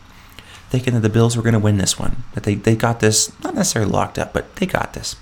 thinking 0.70 0.96
that 0.96 1.02
the 1.02 1.10
Bills 1.10 1.38
were 1.38 1.44
going 1.44 1.54
to 1.54 1.60
win 1.60 1.78
this 1.78 2.00
one. 2.00 2.24
That 2.34 2.46
they, 2.46 2.56
they 2.56 2.76
got 2.76 3.00
this 3.00 3.32
not 3.44 3.54
necessarily 3.54 3.92
locked 3.92 4.18
up, 4.18 4.34
but 4.34 4.56
they 4.56 4.66
got 4.66 4.94
this. 4.94 5.16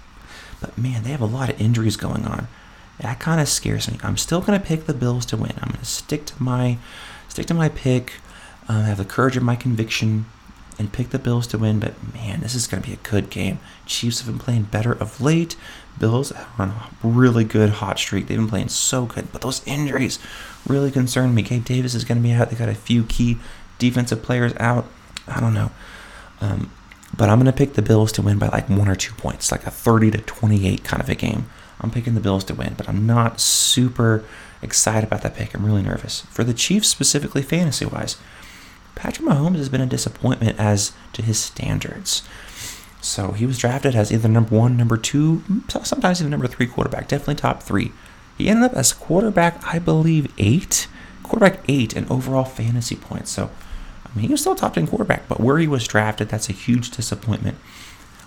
But 0.61 0.77
man, 0.77 1.03
they 1.03 1.11
have 1.11 1.21
a 1.21 1.25
lot 1.25 1.49
of 1.49 1.59
injuries 1.59 1.97
going 1.97 2.25
on. 2.25 2.47
That 3.01 3.19
kind 3.19 3.41
of 3.41 3.49
scares 3.49 3.89
me. 3.89 3.97
I'm 4.03 4.17
still 4.17 4.41
going 4.41 4.59
to 4.59 4.65
pick 4.65 4.85
the 4.85 4.93
Bills 4.93 5.25
to 5.27 5.37
win. 5.37 5.53
I'm 5.61 5.69
going 5.69 5.79
to 5.79 5.85
stick 5.85 6.25
to 6.27 6.43
my 6.43 6.77
stick 7.27 7.47
to 7.47 7.53
my 7.53 7.69
pick. 7.69 8.13
Uh, 8.67 8.83
have 8.83 8.97
the 8.97 9.05
courage 9.05 9.35
of 9.35 9.43
my 9.43 9.55
conviction 9.55 10.25
and 10.77 10.93
pick 10.93 11.09
the 11.09 11.19
Bills 11.19 11.47
to 11.47 11.57
win. 11.57 11.79
But 11.79 11.95
man, 12.13 12.41
this 12.41 12.55
is 12.55 12.67
going 12.67 12.83
to 12.83 12.87
be 12.87 12.93
a 12.93 13.09
good 13.09 13.29
game. 13.29 13.59
Chiefs 13.85 14.19
have 14.19 14.27
been 14.27 14.39
playing 14.39 14.63
better 14.63 14.93
of 14.93 15.19
late. 15.19 15.55
Bills 15.99 16.31
are 16.31 16.47
on 16.57 16.69
a 16.69 16.89
really 17.03 17.43
good 17.43 17.69
hot 17.69 17.97
streak. 17.97 18.27
They've 18.27 18.37
been 18.37 18.47
playing 18.47 18.69
so 18.69 19.05
good, 19.05 19.31
but 19.31 19.41
those 19.41 19.65
injuries 19.67 20.19
really 20.67 20.91
concern 20.91 21.33
me. 21.33 21.41
Gabe 21.41 21.65
Davis 21.65 21.95
is 21.95 22.05
going 22.05 22.17
to 22.17 22.23
be 22.23 22.33
out. 22.33 22.49
They 22.49 22.55
got 22.55 22.69
a 22.69 22.75
few 22.75 23.03
key 23.03 23.37
defensive 23.79 24.21
players 24.21 24.53
out. 24.59 24.87
I 25.27 25.39
don't 25.39 25.53
know. 25.53 25.71
Um, 26.39 26.71
but 27.15 27.29
I'm 27.29 27.37
going 27.39 27.45
to 27.45 27.57
pick 27.57 27.73
the 27.73 27.81
Bills 27.81 28.11
to 28.13 28.21
win 28.21 28.39
by 28.39 28.47
like 28.47 28.69
one 28.69 28.87
or 28.87 28.95
two 28.95 29.13
points, 29.13 29.51
like 29.51 29.65
a 29.65 29.71
30 29.71 30.11
to 30.11 30.17
28 30.19 30.83
kind 30.83 31.01
of 31.01 31.09
a 31.09 31.15
game. 31.15 31.49
I'm 31.81 31.91
picking 31.91 32.13
the 32.13 32.21
Bills 32.21 32.43
to 32.45 32.53
win, 32.53 32.75
but 32.77 32.87
I'm 32.87 33.05
not 33.05 33.41
super 33.41 34.23
excited 34.61 35.07
about 35.07 35.23
that 35.23 35.35
pick. 35.35 35.53
I'm 35.53 35.65
really 35.65 35.81
nervous. 35.81 36.21
For 36.29 36.43
the 36.43 36.53
Chiefs, 36.53 36.87
specifically 36.87 37.41
fantasy 37.41 37.85
wise, 37.85 38.17
Patrick 38.93 39.27
Mahomes 39.27 39.57
has 39.57 39.69
been 39.69 39.81
a 39.81 39.87
disappointment 39.87 40.59
as 40.59 40.93
to 41.13 41.23
his 41.23 41.39
standards. 41.39 42.21
So 43.01 43.31
he 43.31 43.47
was 43.47 43.57
drafted 43.57 43.95
as 43.95 44.11
either 44.11 44.29
number 44.29 44.55
one, 44.55 44.77
number 44.77 44.95
two, 44.95 45.43
sometimes 45.83 46.21
even 46.21 46.29
number 46.29 46.47
three 46.47 46.67
quarterback, 46.67 47.07
definitely 47.07 47.35
top 47.35 47.63
three. 47.63 47.91
He 48.37 48.47
ended 48.47 48.71
up 48.71 48.77
as 48.77 48.93
quarterback, 48.93 49.65
I 49.65 49.79
believe, 49.79 50.31
eight, 50.37 50.87
quarterback 51.23 51.61
eight 51.67 51.93
in 51.93 52.07
overall 52.11 52.43
fantasy 52.43 52.95
points. 52.95 53.31
So, 53.31 53.49
I 54.05 54.15
mean, 54.15 54.27
he 54.27 54.31
was 54.31 54.41
still 54.41 54.55
top 54.55 54.75
10 54.75 54.85
quarterback, 54.85 55.27
but 55.27 55.39
where 55.39 55.57
he 55.57 55.67
was 55.67 55.87
drafted, 55.87 56.29
that's 56.29 56.49
a 56.49 56.53
huge 56.53 56.91
disappointment. 56.91 57.57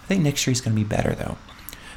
I 0.03 0.07
think 0.07 0.25
next 0.25 0.45
year 0.45 0.53
he's 0.53 0.61
going 0.61 0.77
to 0.77 0.83
be 0.83 0.89
better, 0.89 1.15
though 1.15 1.37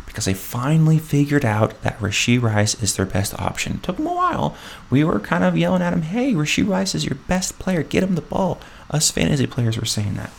because 0.08 0.26
they 0.26 0.34
finally 0.34 0.98
figured 0.98 1.46
out 1.46 1.80
that 1.84 2.00
Rashee 2.00 2.42
Rice 2.42 2.82
is 2.82 2.96
their 2.96 3.06
best 3.06 3.40
option. 3.40 3.76
It 3.76 3.84
took 3.84 3.98
them 3.98 4.08
a 4.08 4.16
while. 4.16 4.58
We 4.90 5.04
were 5.04 5.20
kind 5.20 5.44
of 5.44 5.58
yelling 5.58 5.84
at 5.84 5.94
him, 5.94 6.02
hey, 6.02 6.34
Rashee 6.34 6.68
Rice 6.68 6.96
is 6.96 7.06
your 7.06 7.18
best 7.28 7.60
player. 7.60 7.84
Get 7.84 8.04
him 8.04 8.16
the 8.16 8.22
ball. 8.22 8.60
Us 8.90 9.12
fantasy 9.12 9.46
players 9.46 9.78
were 9.78 9.86
saying 9.86 10.16
that. 10.16 10.32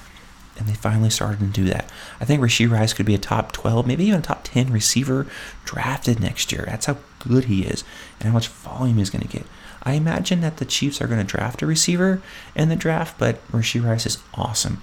And 0.58 0.66
they 0.66 0.72
finally 0.72 1.10
started 1.10 1.38
to 1.40 1.46
do 1.46 1.64
that. 1.66 1.88
I 2.18 2.24
think 2.24 2.42
Rashee 2.42 2.68
Rice 2.68 2.92
could 2.92 3.06
be 3.06 3.14
a 3.14 3.18
top 3.18 3.52
12, 3.52 3.86
maybe 3.86 4.06
even 4.06 4.18
a 4.18 4.22
top 4.22 4.40
10 4.42 4.72
receiver 4.72 5.26
drafted 5.64 6.18
next 6.18 6.50
year. 6.50 6.64
That's 6.66 6.86
how 6.86 6.96
good 7.20 7.44
he 7.44 7.62
is 7.62 7.84
and 8.18 8.28
how 8.28 8.34
much 8.34 8.48
volume 8.48 8.96
he's 8.96 9.10
going 9.10 9.22
to 9.22 9.28
get. 9.28 9.46
I 9.84 9.92
imagine 9.92 10.40
that 10.40 10.56
the 10.56 10.64
Chiefs 10.64 11.00
are 11.00 11.06
going 11.06 11.24
to 11.24 11.24
draft 11.24 11.62
a 11.62 11.66
receiver 11.66 12.20
in 12.56 12.68
the 12.68 12.74
draft, 12.74 13.18
but 13.18 13.46
Rashee 13.52 13.84
Rice 13.84 14.06
is 14.06 14.18
awesome. 14.34 14.82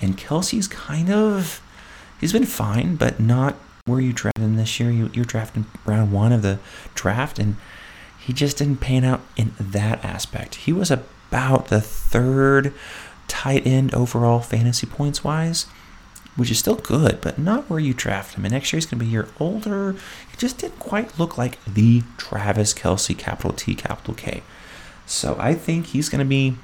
And 0.00 0.16
Kelce's 0.16 0.68
kind 0.68 1.10
of, 1.10 1.60
he's 2.20 2.32
been 2.32 2.46
fine, 2.46 2.96
but 2.96 3.20
not 3.20 3.56
where 3.90 4.00
you 4.00 4.12
drafted 4.12 4.42
him 4.44 4.56
this 4.56 4.80
year. 4.80 4.90
You, 4.90 5.10
you're 5.12 5.24
drafting 5.24 5.66
round 5.84 6.12
one 6.12 6.32
of 6.32 6.42
the 6.42 6.58
draft, 6.94 7.38
and 7.38 7.56
he 8.18 8.32
just 8.32 8.58
didn't 8.58 8.78
pan 8.78 9.04
out 9.04 9.20
in 9.36 9.52
that 9.58 10.04
aspect. 10.04 10.54
He 10.54 10.72
was 10.72 10.90
about 10.90 11.68
the 11.68 11.80
third 11.80 12.72
tight 13.28 13.66
end 13.66 13.94
overall 13.94 14.40
fantasy 14.40 14.86
points 14.86 15.22
wise. 15.24 15.66
which 16.36 16.50
is 16.50 16.58
still 16.58 16.76
good, 16.76 17.20
but 17.20 17.38
not 17.38 17.68
where 17.68 17.80
you 17.80 17.92
draft 17.92 18.34
him. 18.34 18.44
And 18.44 18.52
next 18.52 18.72
year 18.72 18.78
he's 18.78 18.86
going 18.86 18.98
to 18.98 19.04
be 19.04 19.10
a 19.10 19.12
year 19.12 19.28
older. 19.38 19.92
He 19.92 20.36
just 20.36 20.58
didn't 20.58 20.78
quite 20.78 21.18
look 21.18 21.36
like 21.36 21.62
the 21.64 22.02
Travis 22.16 22.72
Kelce, 22.72 23.16
capital 23.18 23.52
T, 23.52 23.74
capital 23.74 24.14
K. 24.14 24.42
So 25.06 25.36
I 25.38 25.54
think 25.54 25.86
he's 25.86 26.08
going 26.08 26.20
to 26.20 26.24
be 26.24 26.56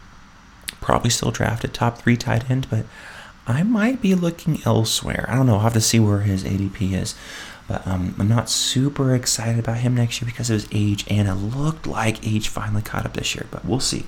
probably 0.81 1.11
still 1.11 1.31
drafted 1.31 1.75
top 1.75 1.99
three 1.99 2.17
tight 2.17 2.49
end, 2.51 2.69
but 2.71 2.87
I 3.47 3.63
might 3.63 4.03
be 4.03 4.15
looking 4.15 4.61
elsewhere. 4.65 5.25
I 5.29 5.37
don't 5.37 5.47
know. 5.47 5.55
I'll 5.55 5.61
have 5.61 5.73
to 5.75 5.81
see 5.81 6.01
where 6.01 6.21
his 6.21 6.45
ADP 6.45 6.93
is. 6.93 7.15
But 7.69 7.87
um, 7.87 8.15
I'm 8.19 8.29
not 8.29 8.49
super 8.49 9.15
excited 9.15 9.59
about 9.59 9.79
him 9.79 9.95
next 9.95 10.21
year 10.21 10.27
because 10.27 10.51
of 10.51 10.55
his 10.55 10.69
age, 10.73 11.05
and 11.09 11.27
it 11.27 11.35
looked 11.35 11.87
like 11.87 12.27
age 12.27 12.49
finally 12.49 12.83
caught 12.83 13.05
up 13.05 13.15
this 13.15 13.35
year, 13.35 13.47
but 13.51 13.65
we'll 13.65 13.81
see. 13.81 14.07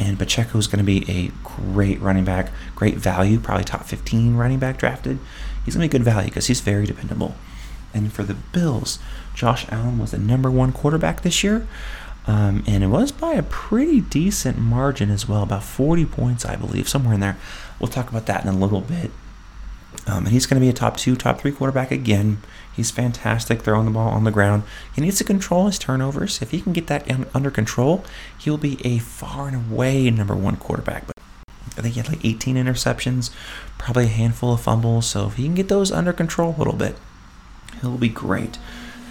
And 0.00 0.18
Pacheco 0.18 0.58
is 0.58 0.66
going 0.66 0.78
to 0.78 0.84
be 0.84 1.08
a 1.10 1.30
great 1.44 2.00
running 2.00 2.24
back, 2.24 2.50
great 2.74 2.96
value, 2.96 3.38
probably 3.38 3.64
top 3.64 3.84
15 3.84 4.36
running 4.36 4.58
back 4.58 4.78
drafted. 4.78 5.18
He's 5.64 5.74
going 5.74 5.88
to 5.88 5.92
be 5.92 5.98
good 5.98 6.04
value 6.04 6.28
because 6.28 6.46
he's 6.46 6.60
very 6.60 6.86
dependable. 6.86 7.34
And 7.94 8.12
for 8.12 8.22
the 8.22 8.34
Bills, 8.34 8.98
Josh 9.34 9.66
Allen 9.70 9.98
was 9.98 10.12
the 10.12 10.18
number 10.18 10.50
one 10.50 10.72
quarterback 10.72 11.22
this 11.22 11.42
year. 11.42 11.66
Um, 12.28 12.62
and 12.66 12.84
it 12.84 12.88
was 12.88 13.10
by 13.10 13.32
a 13.32 13.42
pretty 13.42 14.02
decent 14.02 14.58
margin 14.58 15.10
as 15.10 15.26
well, 15.26 15.42
about 15.42 15.62
40 15.62 16.04
points, 16.04 16.44
I 16.44 16.56
believe, 16.56 16.86
somewhere 16.86 17.14
in 17.14 17.20
there. 17.20 17.38
We'll 17.80 17.88
talk 17.88 18.10
about 18.10 18.26
that 18.26 18.44
in 18.44 18.50
a 18.50 18.56
little 18.56 18.82
bit. 18.82 19.10
Um, 20.06 20.26
and 20.26 20.28
he's 20.28 20.44
going 20.44 20.60
to 20.60 20.64
be 20.64 20.68
a 20.68 20.74
top 20.74 20.98
two, 20.98 21.16
top 21.16 21.40
three 21.40 21.52
quarterback 21.52 21.90
again. 21.90 22.42
He's 22.76 22.90
fantastic 22.90 23.62
throwing 23.62 23.86
the 23.86 23.92
ball 23.92 24.10
on 24.10 24.24
the 24.24 24.30
ground. 24.30 24.64
He 24.94 25.00
needs 25.00 25.16
to 25.18 25.24
control 25.24 25.66
his 25.66 25.78
turnovers. 25.78 26.42
If 26.42 26.50
he 26.50 26.60
can 26.60 26.74
get 26.74 26.86
that 26.88 27.10
under 27.34 27.50
control, 27.50 28.04
he'll 28.38 28.58
be 28.58 28.78
a 28.84 28.98
far 28.98 29.48
and 29.48 29.72
away 29.72 30.10
number 30.10 30.36
one 30.36 30.56
quarterback. 30.56 31.06
But 31.06 31.16
I 31.78 31.80
think 31.80 31.94
he 31.94 32.00
had 32.00 32.10
like 32.10 32.24
18 32.24 32.56
interceptions, 32.56 33.30
probably 33.78 34.04
a 34.04 34.08
handful 34.08 34.52
of 34.52 34.60
fumbles. 34.60 35.06
So 35.06 35.28
if 35.28 35.36
he 35.36 35.44
can 35.44 35.54
get 35.54 35.68
those 35.68 35.90
under 35.90 36.12
control 36.12 36.54
a 36.54 36.58
little 36.58 36.74
bit, 36.74 36.96
he'll 37.80 37.96
be 37.96 38.10
great. 38.10 38.58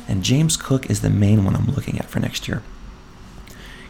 And 0.08 0.24
James 0.24 0.56
Cook 0.56 0.88
is 0.88 1.02
the 1.02 1.10
main 1.10 1.44
one 1.44 1.56
I'm 1.56 1.66
looking 1.66 1.98
at 1.98 2.12
for 2.12 2.20
next 2.20 2.48
year. 2.48 2.62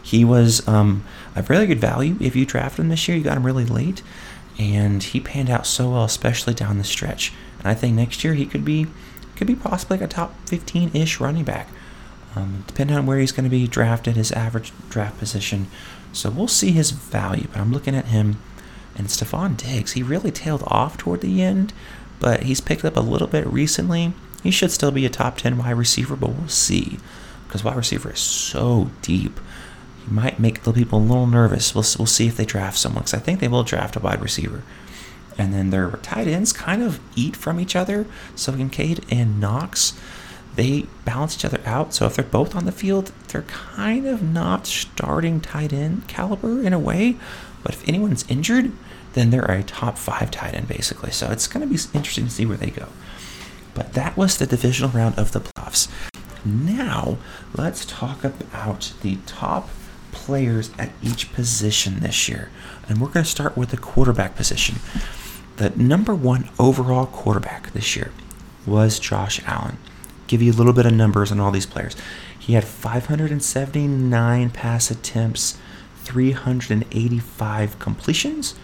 He 0.08 0.24
was 0.24 0.66
um, 0.66 1.04
a 1.36 1.42
really 1.42 1.66
good 1.66 1.82
value 1.82 2.16
if 2.18 2.34
you 2.34 2.46
drafted 2.46 2.80
him 2.80 2.88
this 2.88 3.06
year. 3.06 3.18
You 3.18 3.22
got 3.22 3.36
him 3.36 3.44
really 3.44 3.66
late 3.66 4.02
and 4.58 5.02
he 5.02 5.20
panned 5.20 5.50
out 5.50 5.66
so 5.66 5.90
well, 5.90 6.04
especially 6.04 6.54
down 6.54 6.78
the 6.78 6.84
stretch. 6.84 7.30
And 7.58 7.68
I 7.68 7.74
think 7.74 7.94
next 7.94 8.24
year 8.24 8.32
he 8.32 8.46
could 8.46 8.64
be 8.64 8.86
could 9.36 9.46
be 9.46 9.54
possibly 9.54 9.98
like 9.98 10.04
a 10.04 10.08
top 10.08 10.34
15-ish 10.46 11.20
running 11.20 11.44
back, 11.44 11.68
um, 12.34 12.64
depending 12.66 12.96
on 12.96 13.04
where 13.04 13.18
he's 13.18 13.32
going 13.32 13.44
to 13.44 13.50
be 13.50 13.68
drafted, 13.68 14.16
his 14.16 14.32
average 14.32 14.72
draft 14.88 15.18
position. 15.18 15.66
So 16.10 16.30
we'll 16.30 16.48
see 16.48 16.72
his 16.72 16.90
value. 16.90 17.46
But 17.52 17.60
I'm 17.60 17.70
looking 17.70 17.94
at 17.94 18.06
him, 18.06 18.38
and 18.96 19.08
Stefon 19.08 19.58
Diggs. 19.58 19.92
He 19.92 20.02
really 20.02 20.30
tailed 20.30 20.64
off 20.66 20.96
toward 20.96 21.20
the 21.20 21.42
end, 21.42 21.74
but 22.18 22.44
he's 22.44 22.62
picked 22.62 22.84
up 22.84 22.96
a 22.96 23.00
little 23.00 23.28
bit 23.28 23.46
recently. 23.46 24.14
He 24.42 24.50
should 24.50 24.72
still 24.72 24.90
be 24.90 25.04
a 25.04 25.10
top 25.10 25.36
10 25.36 25.58
wide 25.58 25.72
receiver, 25.72 26.16
but 26.16 26.30
we'll 26.30 26.48
see 26.48 26.98
because 27.46 27.62
wide 27.62 27.76
receiver 27.76 28.12
is 28.12 28.18
so 28.18 28.90
deep 29.02 29.38
might 30.10 30.38
make 30.38 30.62
the 30.62 30.72
people 30.72 30.98
a 30.98 31.00
little 31.00 31.26
nervous. 31.26 31.74
We'll, 31.74 31.84
we'll 31.98 32.06
see 32.06 32.26
if 32.26 32.36
they 32.36 32.44
draft 32.44 32.78
someone 32.78 33.02
because 33.02 33.14
I 33.14 33.18
think 33.18 33.40
they 33.40 33.48
will 33.48 33.62
draft 33.62 33.96
a 33.96 34.00
wide 34.00 34.20
receiver. 34.20 34.62
And 35.36 35.54
then 35.54 35.70
their 35.70 35.90
tight 36.02 36.26
ends 36.26 36.52
kind 36.52 36.82
of 36.82 37.00
eat 37.14 37.36
from 37.36 37.60
each 37.60 37.76
other. 37.76 38.06
So 38.34 38.52
Kincaid 38.52 39.04
and 39.10 39.40
Knox, 39.40 39.98
they 40.56 40.86
balance 41.04 41.36
each 41.36 41.44
other 41.44 41.60
out. 41.64 41.94
So 41.94 42.06
if 42.06 42.16
they're 42.16 42.24
both 42.24 42.56
on 42.56 42.64
the 42.64 42.72
field, 42.72 43.12
they're 43.28 43.42
kind 43.42 44.06
of 44.06 44.22
not 44.22 44.66
starting 44.66 45.40
tight 45.40 45.72
end 45.72 46.08
caliber 46.08 46.60
in 46.60 46.72
a 46.72 46.78
way. 46.78 47.16
But 47.62 47.74
if 47.74 47.88
anyone's 47.88 48.28
injured, 48.28 48.72
then 49.12 49.30
they're 49.30 49.44
a 49.44 49.62
top 49.62 49.96
five 49.96 50.30
tight 50.30 50.54
end 50.54 50.68
basically. 50.68 51.12
So 51.12 51.30
it's 51.30 51.46
going 51.46 51.66
to 51.66 51.72
be 51.72 51.80
interesting 51.96 52.24
to 52.24 52.30
see 52.30 52.46
where 52.46 52.56
they 52.56 52.70
go. 52.70 52.88
But 53.74 53.92
that 53.92 54.16
was 54.16 54.38
the 54.38 54.46
divisional 54.46 54.90
round 54.90 55.16
of 55.18 55.30
the 55.30 55.40
playoffs. 55.40 55.88
Now, 56.44 57.18
let's 57.54 57.84
talk 57.84 58.24
about 58.24 58.92
the 59.02 59.18
top 59.26 59.68
players 60.28 60.70
at 60.78 60.90
each 61.02 61.32
position 61.32 62.00
this 62.00 62.28
year. 62.28 62.50
And 62.86 63.00
we're 63.00 63.08
going 63.08 63.24
to 63.24 63.30
start 63.30 63.56
with 63.56 63.70
the 63.70 63.78
quarterback 63.78 64.36
position. 64.36 64.76
The 65.56 65.70
number 65.70 66.14
one 66.14 66.50
overall 66.58 67.06
quarterback 67.06 67.72
this 67.72 67.96
year 67.96 68.12
was 68.66 68.98
Josh 68.98 69.40
Allen. 69.46 69.78
Give 70.26 70.42
you 70.42 70.52
a 70.52 70.58
little 70.58 70.74
bit 70.74 70.84
of 70.84 70.92
numbers 70.92 71.32
on 71.32 71.40
all 71.40 71.50
these 71.50 71.64
players. 71.64 71.96
He 72.38 72.52
had 72.52 72.64
579 72.64 74.50
pass 74.50 74.90
attempts, 74.90 75.56
385 76.04 77.78
completions, 77.78 78.54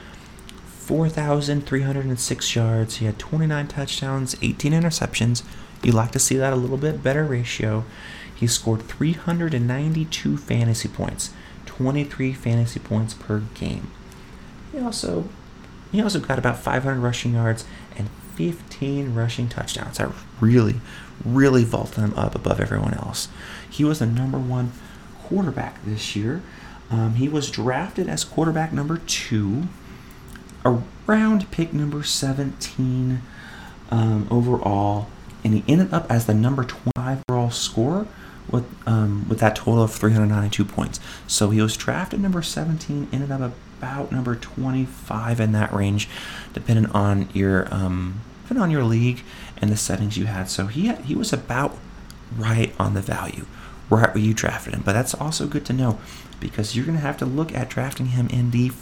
4,306 0.66 2.54
yards. 2.54 2.96
He 2.96 3.06
had 3.06 3.18
29 3.18 3.68
touchdowns, 3.68 4.36
18 4.42 4.74
interceptions. 4.74 5.42
You 5.82 5.92
like 5.92 6.10
to 6.10 6.18
see 6.18 6.36
that 6.36 6.52
a 6.52 6.56
little 6.56 6.76
bit 6.76 7.02
better 7.02 7.24
ratio. 7.24 7.86
He 8.34 8.46
scored 8.46 8.82
392 8.82 10.36
fantasy 10.36 10.88
points. 10.88 11.30
23 11.76 12.32
fantasy 12.32 12.80
points 12.80 13.14
per 13.14 13.40
game. 13.54 13.90
He 14.72 14.78
also 14.78 15.28
he 15.92 16.02
also 16.02 16.18
got 16.18 16.38
about 16.38 16.58
500 16.58 17.00
rushing 17.00 17.34
yards 17.34 17.64
and 17.96 18.08
15 18.34 19.14
rushing 19.14 19.48
touchdowns. 19.48 19.98
That 19.98 20.10
really, 20.40 20.80
really 21.24 21.62
vaulted 21.64 21.98
him 21.98 22.14
up 22.14 22.34
above 22.34 22.60
everyone 22.60 22.94
else. 22.94 23.28
He 23.68 23.84
was 23.84 24.00
the 24.00 24.06
number 24.06 24.38
one 24.38 24.72
quarterback 25.22 25.84
this 25.84 26.16
year. 26.16 26.42
Um, 26.90 27.14
he 27.14 27.28
was 27.28 27.50
drafted 27.50 28.08
as 28.08 28.24
quarterback 28.24 28.72
number 28.72 28.98
two, 29.06 29.64
around 30.64 31.50
pick 31.50 31.72
number 31.72 32.02
17 32.02 33.22
um, 33.90 34.28
overall, 34.30 35.08
and 35.44 35.54
he 35.54 35.64
ended 35.68 35.92
up 35.92 36.10
as 36.10 36.26
the 36.26 36.34
number 36.34 36.64
25 36.64 37.22
overall 37.28 37.50
scorer 37.50 38.06
with 38.50 38.64
um, 38.86 39.28
with 39.28 39.38
that 39.40 39.56
total 39.56 39.82
of 39.82 39.92
392 39.92 40.64
points. 40.64 41.00
So 41.26 41.50
he 41.50 41.60
was 41.60 41.76
drafted 41.76 42.20
number 42.20 42.42
17, 42.42 43.08
ended 43.12 43.30
up 43.30 43.52
about 43.78 44.12
number 44.12 44.34
25 44.34 45.40
in 45.40 45.52
that 45.52 45.72
range, 45.72 46.08
depending 46.52 46.86
on 46.86 47.28
your 47.32 47.72
um, 47.72 48.20
depending 48.42 48.62
on 48.62 48.70
your 48.70 48.84
league 48.84 49.22
and 49.58 49.70
the 49.70 49.76
settings 49.76 50.16
you 50.16 50.26
had. 50.26 50.48
So 50.50 50.66
he 50.66 50.86
had, 50.86 50.98
he 51.00 51.14
was 51.14 51.32
about 51.32 51.76
right 52.36 52.74
on 52.78 52.94
the 52.94 53.00
value, 53.00 53.46
right 53.90 54.14
where 54.14 54.22
you 54.22 54.34
drafted 54.34 54.74
him. 54.74 54.82
But 54.84 54.92
that's 54.92 55.14
also 55.14 55.46
good 55.46 55.64
to 55.66 55.72
know 55.72 55.98
because 56.40 56.76
you're 56.76 56.84
going 56.84 56.98
to 56.98 57.02
have 57.02 57.16
to 57.18 57.26
look 57.26 57.54
at 57.54 57.70
drafting 57.70 58.06
him 58.06 58.28
in 58.28 58.50
the 58.50 58.72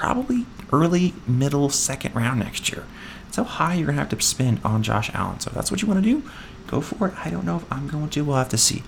probably 0.00 0.46
early, 0.72 1.12
middle, 1.26 1.68
second 1.68 2.14
round 2.14 2.40
next 2.40 2.72
year. 2.72 2.86
That's 3.24 3.36
how 3.36 3.44
high 3.44 3.74
you're 3.74 3.84
going 3.84 3.96
to 3.96 4.02
have 4.02 4.08
to 4.08 4.18
spend 4.24 4.62
on 4.64 4.82
Josh 4.82 5.10
Allen. 5.12 5.40
So 5.40 5.50
if 5.50 5.54
that's 5.54 5.70
what 5.70 5.82
you 5.82 5.88
want 5.88 6.02
to 6.02 6.10
do, 6.10 6.22
go 6.66 6.80
for 6.80 7.08
it. 7.08 7.14
I 7.22 7.28
don't 7.28 7.44
know 7.44 7.58
if 7.58 7.70
I'm 7.70 7.86
going 7.86 8.08
to. 8.08 8.24
We'll 8.24 8.38
have 8.38 8.48
to 8.48 8.56
see. 8.56 8.82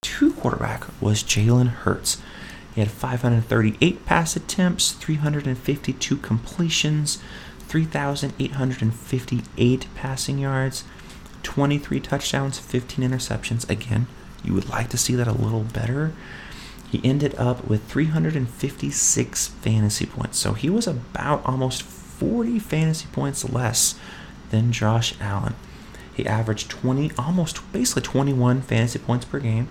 Two 0.00 0.32
quarterback 0.34 0.84
was 1.02 1.24
Jalen 1.24 1.66
Hurts. 1.68 2.22
He 2.72 2.80
had 2.80 2.92
538 2.92 4.06
pass 4.06 4.36
attempts, 4.36 4.92
352 4.92 6.16
completions, 6.18 7.20
3,858 7.62 9.86
passing 9.96 10.38
yards, 10.38 10.84
23 11.42 11.98
touchdowns, 11.98 12.60
15 12.60 13.10
interceptions. 13.10 13.68
Again, 13.68 14.06
you 14.44 14.54
would 14.54 14.68
like 14.68 14.88
to 14.90 14.96
see 14.96 15.16
that 15.16 15.26
a 15.26 15.32
little 15.32 15.64
better. 15.64 16.12
He 16.90 17.00
ended 17.04 17.34
up 17.36 17.66
with 17.66 17.84
356 17.84 19.48
fantasy 19.48 20.06
points. 20.06 20.38
So 20.38 20.54
he 20.54 20.70
was 20.70 20.86
about 20.86 21.44
almost 21.44 21.82
40 21.82 22.58
fantasy 22.58 23.06
points 23.12 23.48
less 23.48 23.98
than 24.50 24.72
Josh 24.72 25.14
Allen. 25.20 25.54
He 26.14 26.26
averaged 26.26 26.70
20, 26.70 27.12
almost 27.16 27.60
basically 27.72 28.02
21 28.02 28.62
fantasy 28.62 28.98
points 28.98 29.24
per 29.24 29.38
game. 29.38 29.68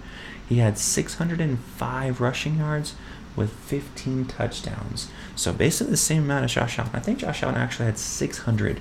He 0.47 0.59
had 0.59 0.77
605 0.77 2.21
rushing 2.21 2.57
yards 2.57 2.95
with 3.35 3.51
15 3.51 4.25
touchdowns. 4.25 5.09
So 5.35 5.51
basically 5.51 5.91
the 5.91 5.97
same 5.97 6.23
amount 6.23 6.45
as 6.45 6.53
Josh 6.53 6.79
Allen. 6.79 6.91
I 6.93 6.99
think 6.99 7.19
Josh 7.19 7.43
Allen 7.43 7.55
actually 7.55 7.85
had 7.85 7.99
600 7.99 8.79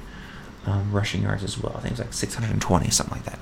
um, 0.65 0.93
rushing 0.93 1.23
yards 1.23 1.43
as 1.43 1.59
well. 1.59 1.75
I 1.77 1.81
think 1.81 1.87
it 1.87 1.99
was 1.99 2.01
like 2.01 2.13
620, 2.13 2.91
something 2.91 3.17
like 3.17 3.25
that. 3.25 3.39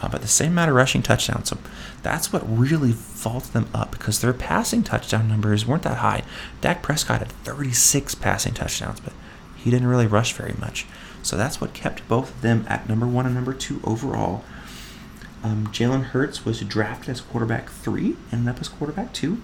Uh, 0.00 0.08
but 0.08 0.22
the 0.22 0.28
same 0.28 0.52
amount 0.52 0.70
of 0.70 0.76
rushing 0.76 1.02
touchdowns. 1.02 1.50
So 1.50 1.58
that's 2.02 2.32
what 2.32 2.42
really 2.46 2.92
vaulted 2.92 3.52
them 3.52 3.68
up 3.74 3.90
because 3.90 4.20
their 4.20 4.32
passing 4.32 4.82
touchdown 4.82 5.28
numbers 5.28 5.66
weren't 5.66 5.82
that 5.82 5.98
high. 5.98 6.22
Dak 6.60 6.82
Prescott 6.82 7.18
had 7.18 7.32
36 7.32 8.14
passing 8.14 8.54
touchdowns, 8.54 9.00
but 9.00 9.12
he 9.56 9.70
didn't 9.70 9.88
really 9.88 10.06
rush 10.06 10.32
very 10.32 10.54
much. 10.58 10.86
So 11.22 11.36
that's 11.36 11.60
what 11.60 11.74
kept 11.74 12.06
both 12.08 12.30
of 12.30 12.40
them 12.40 12.64
at 12.68 12.88
number 12.88 13.06
one 13.06 13.26
and 13.26 13.34
number 13.34 13.52
two 13.52 13.80
overall. 13.84 14.42
Um, 15.42 15.68
Jalen 15.68 16.04
Hurts 16.04 16.44
was 16.44 16.60
drafted 16.60 17.10
as 17.10 17.20
quarterback 17.20 17.70
three, 17.70 18.16
ended 18.32 18.54
up 18.54 18.60
as 18.60 18.68
quarterback 18.68 19.12
two. 19.12 19.42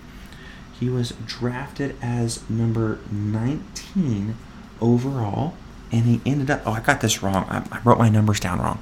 He 0.78 0.88
was 0.90 1.14
drafted 1.24 1.96
as 2.02 2.48
number 2.50 2.98
19 3.10 4.36
overall, 4.80 5.54
and 5.90 6.04
he 6.04 6.20
ended 6.26 6.50
up. 6.50 6.62
Oh, 6.66 6.72
I 6.72 6.80
got 6.80 7.00
this 7.00 7.22
wrong. 7.22 7.46
I, 7.48 7.66
I 7.72 7.80
wrote 7.82 7.98
my 7.98 8.10
numbers 8.10 8.40
down 8.40 8.60
wrong. 8.60 8.78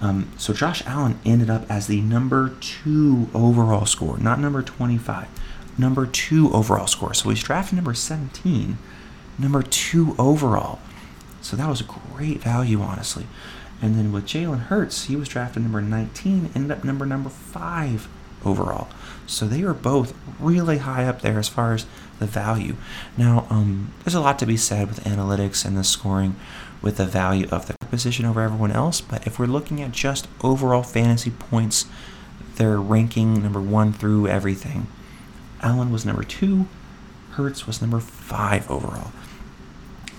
Um, 0.00 0.30
so 0.38 0.52
Josh 0.52 0.82
Allen 0.86 1.18
ended 1.24 1.50
up 1.50 1.70
as 1.70 1.86
the 1.86 2.00
number 2.00 2.54
two 2.60 3.28
overall 3.34 3.86
score, 3.86 4.18
not 4.18 4.40
number 4.40 4.62
25, 4.62 5.28
number 5.78 6.06
two 6.06 6.52
overall 6.52 6.86
score. 6.86 7.12
So 7.12 7.28
he's 7.28 7.42
drafted 7.42 7.76
number 7.76 7.94
17, 7.94 8.78
number 9.38 9.62
two 9.62 10.14
overall 10.18 10.78
So 11.42 11.56
that 11.56 11.68
was 11.68 11.80
a 11.80 11.84
great 11.84 12.40
value, 12.40 12.80
honestly. 12.80 13.26
And 13.82 13.96
then 13.96 14.12
with 14.12 14.26
Jalen 14.26 14.66
Hurts, 14.66 15.06
he 15.06 15.16
was 15.16 15.28
drafted 15.28 15.62
number 15.62 15.80
19, 15.80 16.50
ended 16.54 16.70
up 16.70 16.84
number 16.84 17.06
number 17.06 17.30
five 17.30 18.08
overall. 18.44 18.88
So 19.26 19.46
they 19.46 19.62
were 19.62 19.74
both 19.74 20.14
really 20.38 20.78
high 20.78 21.04
up 21.06 21.22
there 21.22 21.38
as 21.38 21.48
far 21.48 21.72
as 21.72 21.86
the 22.18 22.26
value. 22.26 22.76
Now, 23.16 23.46
um, 23.48 23.92
there's 24.04 24.14
a 24.14 24.20
lot 24.20 24.38
to 24.40 24.46
be 24.46 24.56
said 24.56 24.88
with 24.88 25.04
analytics 25.04 25.64
and 25.64 25.76
the 25.76 25.84
scoring 25.84 26.36
with 26.82 26.96
the 26.96 27.06
value 27.06 27.46
of 27.50 27.66
the 27.66 27.74
position 27.88 28.24
over 28.24 28.40
everyone 28.40 28.72
else. 28.72 29.00
But 29.00 29.26
if 29.26 29.38
we're 29.38 29.46
looking 29.46 29.80
at 29.82 29.92
just 29.92 30.28
overall 30.42 30.82
fantasy 30.82 31.30
points, 31.30 31.86
their 32.56 32.78
ranking 32.78 33.42
number 33.42 33.60
one 33.60 33.92
through 33.92 34.26
everything. 34.28 34.86
Allen 35.62 35.92
was 35.92 36.06
number 36.06 36.22
two, 36.22 36.66
Hurts 37.32 37.66
was 37.66 37.80
number 37.80 38.00
five 38.00 38.70
overall. 38.70 39.12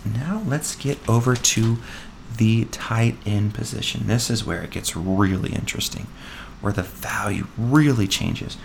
Now 0.06 0.42
let's 0.46 0.76
get 0.76 0.98
over 1.10 1.36
to 1.36 1.78
the 2.38 2.66
tight 2.66 3.18
end 3.26 3.54
position. 3.54 4.08
This 4.08 4.30
is 4.30 4.46
where 4.46 4.64
it 4.64 4.72
gets 4.72 4.96
really 4.96 5.52
interesting, 5.54 6.08
where 6.62 6.74
the 6.74 6.84
value 6.84 7.48
really 7.58 8.08
changes. 8.08 8.58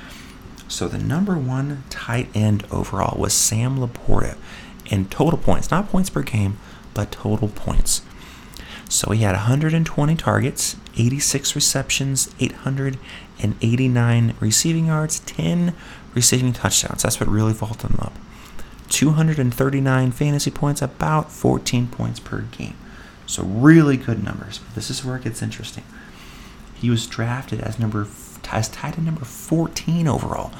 So 0.68 0.88
the 0.88 0.98
number 0.98 1.36
one 1.36 1.84
tight 1.90 2.28
end 2.34 2.64
overall 2.70 3.18
was 3.18 3.32
Sam 3.32 3.78
LaPorta 3.78 4.36
in 4.86 5.06
total 5.06 5.38
points, 5.38 5.70
not 5.70 5.88
points 5.88 6.10
per 6.10 6.22
game, 6.22 6.58
but 6.96 7.12
total 7.12 7.48
points. 7.48 8.02
So 8.88 9.12
he 9.12 9.22
had 9.22 9.34
120 9.34 10.16
targets, 10.16 10.76
86 10.96 11.54
receptions, 11.54 12.34
889 12.40 14.34
receiving 14.40 14.86
yards, 14.86 15.20
10 15.20 15.74
receiving 16.14 16.52
touchdowns. 16.52 17.02
That's 17.02 17.20
what 17.20 17.28
really 17.28 17.52
vaulted 17.52 17.90
him 17.90 18.00
up. 18.00 18.14
239 18.88 20.12
fantasy 20.12 20.50
points, 20.50 20.80
about 20.80 21.30
14 21.30 21.88
points 21.88 22.20
per 22.20 22.42
game. 22.42 22.76
So 23.26 23.42
really 23.42 23.96
good 23.96 24.24
numbers. 24.24 24.58
But 24.58 24.74
this 24.74 24.88
is 24.88 25.04
where 25.04 25.16
it 25.16 25.24
gets 25.24 25.42
interesting. 25.42 25.84
He 26.74 26.88
was 26.88 27.06
drafted 27.06 27.60
as 27.60 27.78
number 27.78 28.06
as 28.52 28.68
tight 28.68 28.96
end 28.96 29.06
number 29.06 29.24
14 29.24 30.06
overall. 30.06 30.52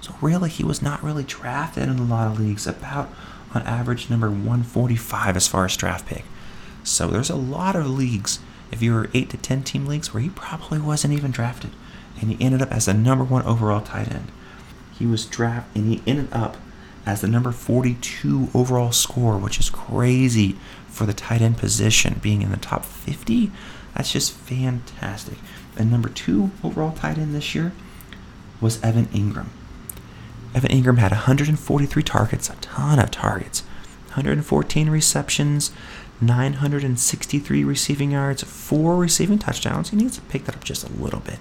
So 0.00 0.14
really, 0.20 0.50
he 0.50 0.64
was 0.64 0.82
not 0.82 1.02
really 1.02 1.24
drafted 1.24 1.84
in 1.84 1.98
a 1.98 2.04
lot 2.04 2.30
of 2.30 2.40
leagues. 2.40 2.66
About 2.66 3.10
on 3.54 3.62
average 3.62 4.10
number 4.10 4.28
145 4.28 5.36
as 5.36 5.48
far 5.48 5.64
as 5.64 5.76
draft 5.76 6.06
pick. 6.06 6.24
So 6.82 7.08
there's 7.08 7.30
a 7.30 7.36
lot 7.36 7.76
of 7.76 7.88
leagues, 7.88 8.40
if 8.70 8.82
you 8.82 8.92
were 8.92 9.10
8 9.14 9.30
to 9.30 9.36
10 9.36 9.62
team 9.62 9.86
leagues, 9.86 10.12
where 10.12 10.22
he 10.22 10.30
probably 10.30 10.78
wasn't 10.78 11.14
even 11.14 11.30
drafted. 11.30 11.70
And 12.20 12.30
he 12.30 12.44
ended 12.44 12.62
up 12.62 12.70
as 12.70 12.86
the 12.86 12.94
number 12.94 13.24
one 13.24 13.44
overall 13.44 13.80
tight 13.80 14.12
end. 14.12 14.30
He 14.98 15.06
was 15.06 15.26
drafted, 15.26 15.82
and 15.82 15.92
he 15.92 16.02
ended 16.06 16.28
up 16.32 16.56
as 17.06 17.20
the 17.20 17.28
number 17.28 17.52
42 17.52 18.48
overall 18.54 18.92
score, 18.92 19.36
which 19.36 19.58
is 19.58 19.70
crazy 19.70 20.56
for 20.88 21.06
the 21.06 21.12
tight 21.12 21.42
end 21.42 21.58
position, 21.58 22.20
being 22.22 22.42
in 22.42 22.50
the 22.50 22.56
top 22.56 22.84
50. 22.84 23.50
That's 23.94 24.12
just 24.12 24.32
fantastic. 24.32 25.38
And 25.76 25.90
number 25.90 26.08
two 26.08 26.50
overall 26.62 26.92
tight 26.92 27.18
end 27.18 27.34
this 27.34 27.54
year 27.54 27.72
was 28.60 28.82
Evan 28.82 29.06
Engram. 29.06 29.48
Evan 30.54 30.70
Engram 30.70 30.98
had 30.98 31.10
143 31.10 32.02
targets, 32.02 32.48
a 32.48 32.54
ton 32.56 32.98
of 32.98 33.10
targets, 33.10 33.62
114 34.08 34.88
receptions, 34.88 35.72
963 36.20 37.64
receiving 37.64 38.12
yards, 38.12 38.42
four 38.44 38.96
receiving 38.96 39.38
touchdowns. 39.38 39.90
He 39.90 39.96
needs 39.96 40.16
to 40.16 40.22
pick 40.22 40.44
that 40.44 40.54
up 40.54 40.64
just 40.64 40.88
a 40.88 40.92
little 40.92 41.20
bit. 41.20 41.38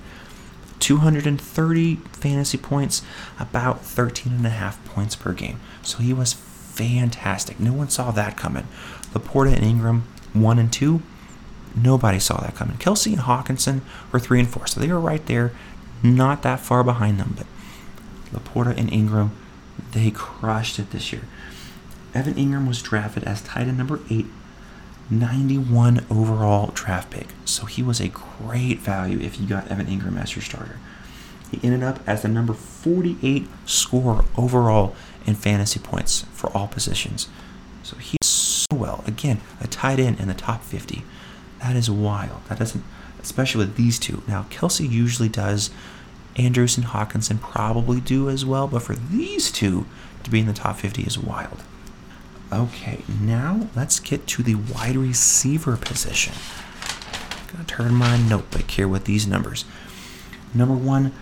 230 0.79 1.95
fantasy 1.95 2.57
points, 2.57 3.03
about 3.39 3.81
13 3.81 4.33
and 4.33 4.45
a 4.45 4.49
half 4.49 4.83
points 4.85 5.15
per 5.15 5.31
game. 5.31 5.59
So 5.81 5.99
he 5.99 6.11
was 6.11 6.33
fantastic. 6.33 7.59
No 7.59 7.71
one 7.71 7.89
saw 7.89 8.11
that 8.11 8.35
coming. 8.35 8.67
LaPorta 9.13 9.55
and 9.55 9.63
Engram, 9.63 10.01
one 10.33 10.59
and 10.59 10.73
two, 10.73 11.01
nobody 11.75 12.19
saw 12.19 12.41
that 12.41 12.55
coming. 12.55 12.77
Kelce 12.77 13.13
and 13.13 13.21
Hockenson 13.21 13.81
were 14.11 14.19
three 14.19 14.39
and 14.39 14.49
four, 14.49 14.67
so 14.67 14.79
they 14.79 14.87
were 14.87 14.99
right 14.99 15.25
there, 15.27 15.51
not 16.01 16.41
that 16.41 16.59
far 16.59 16.83
behind 16.83 17.19
them. 17.19 17.35
But 17.37 17.47
LaPorta 18.33 18.77
and 18.77 18.89
Engram, 18.91 19.29
they 19.91 20.11
crushed 20.11 20.79
it 20.79 20.91
this 20.91 21.11
year. 21.11 21.23
Evan 22.13 22.35
Engram 22.35 22.67
was 22.67 22.81
drafted 22.81 23.23
as 23.23 23.41
tight 23.41 23.67
end 23.67 23.77
number 23.77 23.99
eight 24.09 24.27
91 25.09 26.05
overall 26.09 26.71
draft 26.73 27.11
pick. 27.11 27.27
So 27.45 27.65
he 27.65 27.83
was 27.83 27.99
a 27.99 28.07
great 28.07 28.79
value 28.79 29.19
if 29.19 29.39
you 29.39 29.47
got 29.47 29.67
Evan 29.67 29.87
Engram 29.87 30.19
as 30.19 30.35
your 30.35 30.43
starter. 30.43 30.79
He 31.51 31.59
ended 31.63 31.83
up 31.83 31.99
as 32.07 32.23
the 32.23 32.27
number 32.27 32.53
48 32.53 33.47
scorer 33.65 34.25
overall 34.37 34.95
in 35.25 35.35
fantasy 35.35 35.79
points 35.79 36.25
for 36.33 36.49
all 36.55 36.67
positions. 36.67 37.27
So 37.83 37.97
he's 37.97 38.17
so 38.25 38.75
well. 38.75 39.03
Again, 39.05 39.41
a 39.61 39.67
tight 39.67 39.99
end 39.99 40.19
in 40.19 40.27
the 40.27 40.33
top 40.33 40.63
50. 40.63 41.03
That 41.59 41.75
is 41.75 41.89
wild. 41.91 42.43
That 42.49 42.59
doesn't, 42.59 42.83
especially 43.21 43.65
with 43.65 43.75
these 43.75 43.99
two. 43.99 44.23
Now, 44.27 44.47
Kelce 44.49 44.89
usually 44.89 45.29
does. 45.29 45.69
Andrews 46.37 46.77
and 46.77 46.87
Hockenson 46.87 47.39
probably 47.39 48.01
do 48.01 48.29
as 48.29 48.45
well, 48.45 48.67
but 48.67 48.81
for 48.81 48.95
these 48.95 49.51
two 49.51 49.85
to 50.23 50.29
be 50.29 50.39
in 50.39 50.47
the 50.47 50.53
top 50.53 50.77
50 50.77 51.03
is 51.03 51.17
wild. 51.17 51.63
Okay, 52.51 53.03
now 53.19 53.67
let's 53.75 53.99
get 53.99 54.27
to 54.27 54.43
the 54.43 54.55
wide 54.55 54.95
receiver 54.95 55.77
position. 55.77 56.33
I'm 57.31 57.51
gonna 57.51 57.63
turn 57.65 57.93
my 57.93 58.17
notebook 58.17 58.69
here 58.69 58.87
with 58.87 59.05
these 59.05 59.27
numbers. 59.27 59.65
Number 60.53 60.75
one 60.75 61.13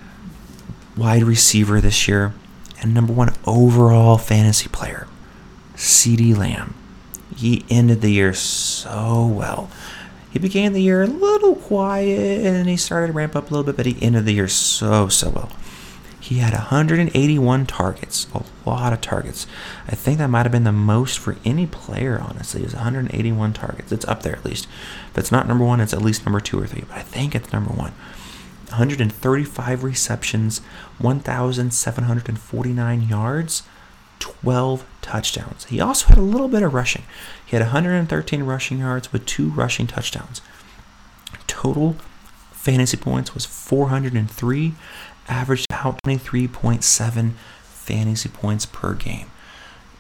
wide 0.98 1.24
receiver 1.24 1.80
this 1.80 2.08
year, 2.08 2.34
and 2.82 2.94
number 2.94 3.14
one 3.14 3.34
overall 3.46 4.18
fantasy 4.18 4.68
player, 4.68 5.08
CeeDee 5.76 6.36
Lamb. 6.36 6.74
He 7.36 7.66
ended 7.70 8.02
the 8.02 8.12
year 8.12 8.34
so 8.34 9.26
well. 9.26 9.70
He 10.32 10.40
began 10.40 10.74
the 10.74 10.82
year 10.82 11.04
a 11.04 11.08
little 11.08 11.56
quiet 11.56 12.46
and 12.46 12.70
he 12.70 12.78
started 12.78 13.08
to 13.08 13.14
ramp 13.14 13.36
up 13.36 13.50
a 13.50 13.54
little 13.54 13.66
bit, 13.66 13.78
but 13.78 13.86
he 13.86 14.02
ended 14.02 14.26
the 14.26 14.34
year 14.34 14.48
so, 14.48 15.10
so 15.10 15.30
well. 15.30 15.52
He 16.22 16.38
had 16.38 16.54
181 16.54 17.66
targets, 17.66 18.28
a 18.34 18.44
lot 18.70 18.94
of 18.94 19.02
targets. 19.02 19.46
I 19.88 19.96
think 19.96 20.20
that 20.20 20.30
might 20.30 20.44
have 20.44 20.52
been 20.52 20.64
the 20.64 20.72
most 20.72 21.20
for 21.20 21.36
any 21.44 21.68
player, 21.68 22.20
honestly, 22.22 22.64
is 22.64 22.74
181 22.74 23.54
targets. 23.54 23.92
It's 23.92 24.06
up 24.06 24.24
there 24.24 24.36
at 24.36 24.46
least. 24.46 24.68
If 25.10 25.18
it's 25.18 25.32
not 25.32 25.48
number 25.48 25.66
one, 25.66 25.82
it's 25.82 25.94
at 25.94 26.02
least 26.02 26.26
number 26.26 26.40
two 26.40 26.62
or 26.62 26.68
three, 26.68 26.84
but 26.88 26.98
I 26.98 27.02
think 27.02 27.36
it's 27.36 27.52
number 27.52 27.74
one. 27.74 27.92
135 28.70 29.84
receptions, 29.84 30.62
1,749 31.00 33.02
yards, 33.02 33.64
12 34.20 34.86
touchdowns. 35.02 35.66
He 35.66 35.82
also 35.82 36.08
had 36.08 36.18
a 36.18 36.22
little 36.22 36.48
bit 36.48 36.64
of 36.64 36.74
rushing. 36.74 37.04
He 37.52 37.58
had 37.58 37.66
113 37.66 38.44
rushing 38.44 38.80
yards 38.80 39.12
with 39.12 39.26
two 39.26 39.50
rushing 39.50 39.86
touchdowns. 39.86 40.40
Total 41.48 41.98
fantasy 42.54 42.96
points 42.96 43.34
was 43.34 43.46
403 43.46 44.74
averaged 45.28 45.68
out 45.70 46.00
23.7 46.08 47.34
fantasy 47.64 48.30
points 48.30 48.66
per 48.66 48.94
game. 48.94 49.30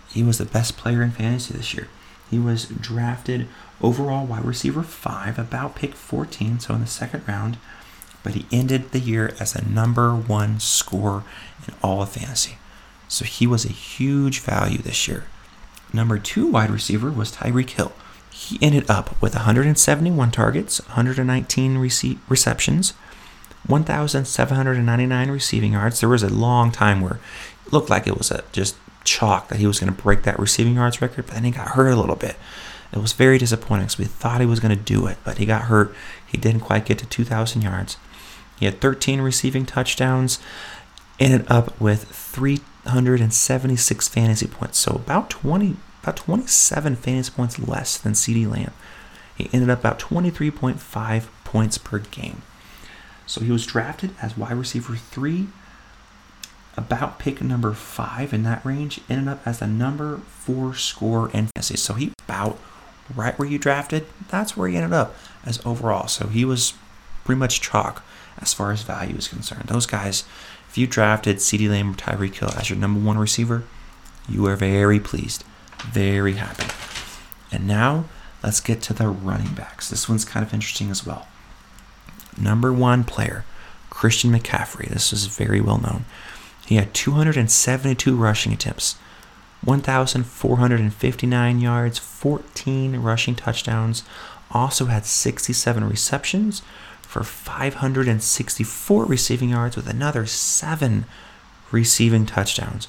He 0.08 0.24
was 0.24 0.38
the 0.38 0.46
best 0.46 0.78
player 0.78 1.02
in 1.02 1.12
fantasy 1.12 1.54
this 1.54 1.74
year. 1.74 1.90
He 2.30 2.40
was 2.40 2.68
drafted 2.68 3.50
overall 3.82 4.26
wide 4.26 4.46
receiver 4.46 4.82
5, 4.82 5.38
about 5.38 5.76
pick 5.76 5.94
14, 5.94 6.62
so 6.62 6.76
in 6.76 6.80
the 6.80 6.88
second 6.88 7.28
round, 7.28 7.58
but 8.24 8.34
he 8.34 8.46
ended 8.50 8.92
the 8.92 9.00
year 9.00 9.36
as 9.42 9.58
a 9.58 9.68
number 9.68 10.16
one 10.16 10.62
scorer 10.62 11.26
in 11.68 11.74
all 11.84 12.02
of 12.02 12.12
fantasy. 12.12 12.56
So 13.10 13.26
he 13.26 13.46
was 13.46 13.66
a 13.66 13.74
huge 13.74 14.40
value 14.40 14.78
this 14.78 15.06
year. 15.10 15.26
Number 15.94 16.18
two 16.18 16.48
wide 16.48 16.70
receiver 16.70 17.12
was 17.12 17.32
Tyreek 17.32 17.72
Hill. 17.72 17.92
He 18.32 18.58
ended 18.62 18.90
up 18.90 19.22
with 19.22 19.36
171 19.36 20.32
targets, 20.32 20.80
119 20.88 21.76
rece- 21.76 22.18
receptions, 22.30 22.94
1,799 23.68 25.32
receiving 25.32 25.74
yards. 25.74 26.00
There 26.00 26.10
was 26.10 26.24
a 26.24 26.30
long 26.30 26.72
time 26.72 27.02
where 27.02 27.20
it 27.66 27.74
looked 27.74 27.90
like 27.90 28.08
it 28.08 28.18
was 28.18 28.32
a 28.32 28.44
just 28.52 28.76
chalk 29.04 29.50
that 29.50 29.60
he 29.60 29.68
was 29.68 29.80
going 29.80 29.94
to 29.94 30.02
break 30.02 30.24
that 30.24 30.40
receiving 30.40 30.76
yards 30.76 31.02
record, 31.02 31.26
but 31.26 31.36
then 31.36 31.44
he 31.44 31.52
got 31.52 31.70
hurt 31.70 31.90
a 31.90 31.96
little 31.96 32.16
bit. 32.16 32.36
It 32.94 33.00
was 33.00 33.14
very 33.14 33.38
disappointing 33.38 33.86
because 33.86 33.98
we 33.98 34.06
thought 34.06 34.42
he 34.42 34.48
was 34.48 34.60
going 34.60 34.78
to 34.78 34.84
do 34.84 35.08
it, 35.08 35.18
but 35.24 35.38
he 35.38 35.46
got 35.46 35.64
hurt. 35.64 35.94
He 36.26 36.38
didn't 36.38 36.62
quite 36.62 36.86
get 36.86 37.00
to 37.00 37.06
2,000 37.06 37.62
yards. 37.62 37.98
He 38.60 38.66
had 38.66 38.82
13 38.82 39.22
receiving 39.22 39.66
touchdowns, 39.66 40.40
ended 41.20 41.46
up 41.50 41.80
with 41.80 42.06
376 42.84 44.08
fantasy 44.08 44.48
points, 44.48 44.78
so 44.78 44.94
about 44.94 45.30
20, 45.30 45.76
about 46.02 46.16
27 46.18 46.96
fantasy 46.96 47.32
points 47.32 47.60
less 47.60 47.98
than 47.98 48.14
CeeDee 48.14 48.50
Lamb. 48.50 48.74
He 49.36 49.50
ended 49.54 49.70
up 49.70 49.80
about 49.80 50.00
23.5 50.00 51.28
points 51.44 51.78
per 51.78 52.00
game. 52.00 52.42
So 53.26 53.42
he 53.42 53.52
was 53.52 53.66
drafted 53.66 54.12
as 54.22 54.38
wide 54.38 54.54
receiver 54.54 54.96
three, 54.96 55.48
about 56.76 57.20
pick 57.20 57.42
number 57.42 57.74
five 57.74 58.34
in 58.34 58.44
that 58.44 58.66
range, 58.66 59.00
ended 59.10 59.28
up 59.28 59.46
as 59.46 59.60
the 59.60 59.68
number 59.68 60.18
four 60.18 60.74
scorer 60.74 61.30
in 61.32 61.48
fantasy. 61.48 61.78
So 61.78 61.94
he 61.94 62.12
about 62.28 62.58
right 63.16 63.38
where 63.38 63.48
you 63.48 63.60
drafted, 63.60 64.06
that's 64.30 64.56
where 64.56 64.68
he 64.68 64.76
ended 64.76 64.94
up 64.94 65.16
as 65.46 65.64
overall. 65.66 66.08
So 66.08 66.28
he 66.28 66.46
was 66.46 66.74
pretty 67.24 67.40
much 67.40 67.62
chalk 67.62 68.04
as 68.38 68.54
far 68.54 68.72
as 68.72 68.84
value 68.84 69.16
is 69.16 69.28
concerned. 69.28 69.66
Those 69.66 69.86
guys, 69.86 70.24
if 70.72 70.78
you 70.78 70.88
drafted 70.88 71.38
CeeDee 71.38 71.70
Lamb 71.70 71.92
or 71.92 71.96
Tyreek 71.96 72.36
Hill 72.36 72.54
as 72.56 72.70
your 72.70 72.80
number 72.80 72.98
one 72.98 73.18
receiver, 73.18 73.66
you 74.30 74.46
are 74.46 74.56
very 74.56 75.02
pleased, 75.02 75.44
very 75.80 76.36
happy. 76.36 76.66
And 77.52 77.68
now 77.68 78.06
let's 78.42 78.62
get 78.62 78.82
to 78.84 78.94
the 78.94 79.10
running 79.10 79.54
backs. 79.54 79.90
This 79.90 80.08
one's 80.08 80.24
kind 80.24 80.46
of 80.46 80.54
interesting 80.54 80.90
as 80.90 81.06
well. 81.06 81.28
Number 82.38 82.72
one 82.72 83.04
player, 83.04 83.44
Christian 83.90 84.32
McCaffrey. 84.32 84.88
This 84.88 85.12
is 85.12 85.26
very 85.26 85.60
well 85.60 85.80
known. 85.80 86.06
He 86.66 86.76
had 86.76 86.94
272 86.94 88.16
rushing 88.16 88.54
attempts, 88.54 88.96
1,459 89.66 91.60
yards, 91.60 91.98
14 92.00 92.96
rushing 92.96 93.36
touchdowns, 93.36 94.06
also 94.52 94.86
had 94.86 95.06
67 95.06 95.84
receptions 95.84 96.62
for 97.12 97.26
564 97.26 99.04
receiving 99.04 99.50
yards 99.50 99.76
with 99.76 99.86
another 99.86 100.26
seven 100.26 101.04
receiving 101.70 102.26
touchdowns. 102.26 102.88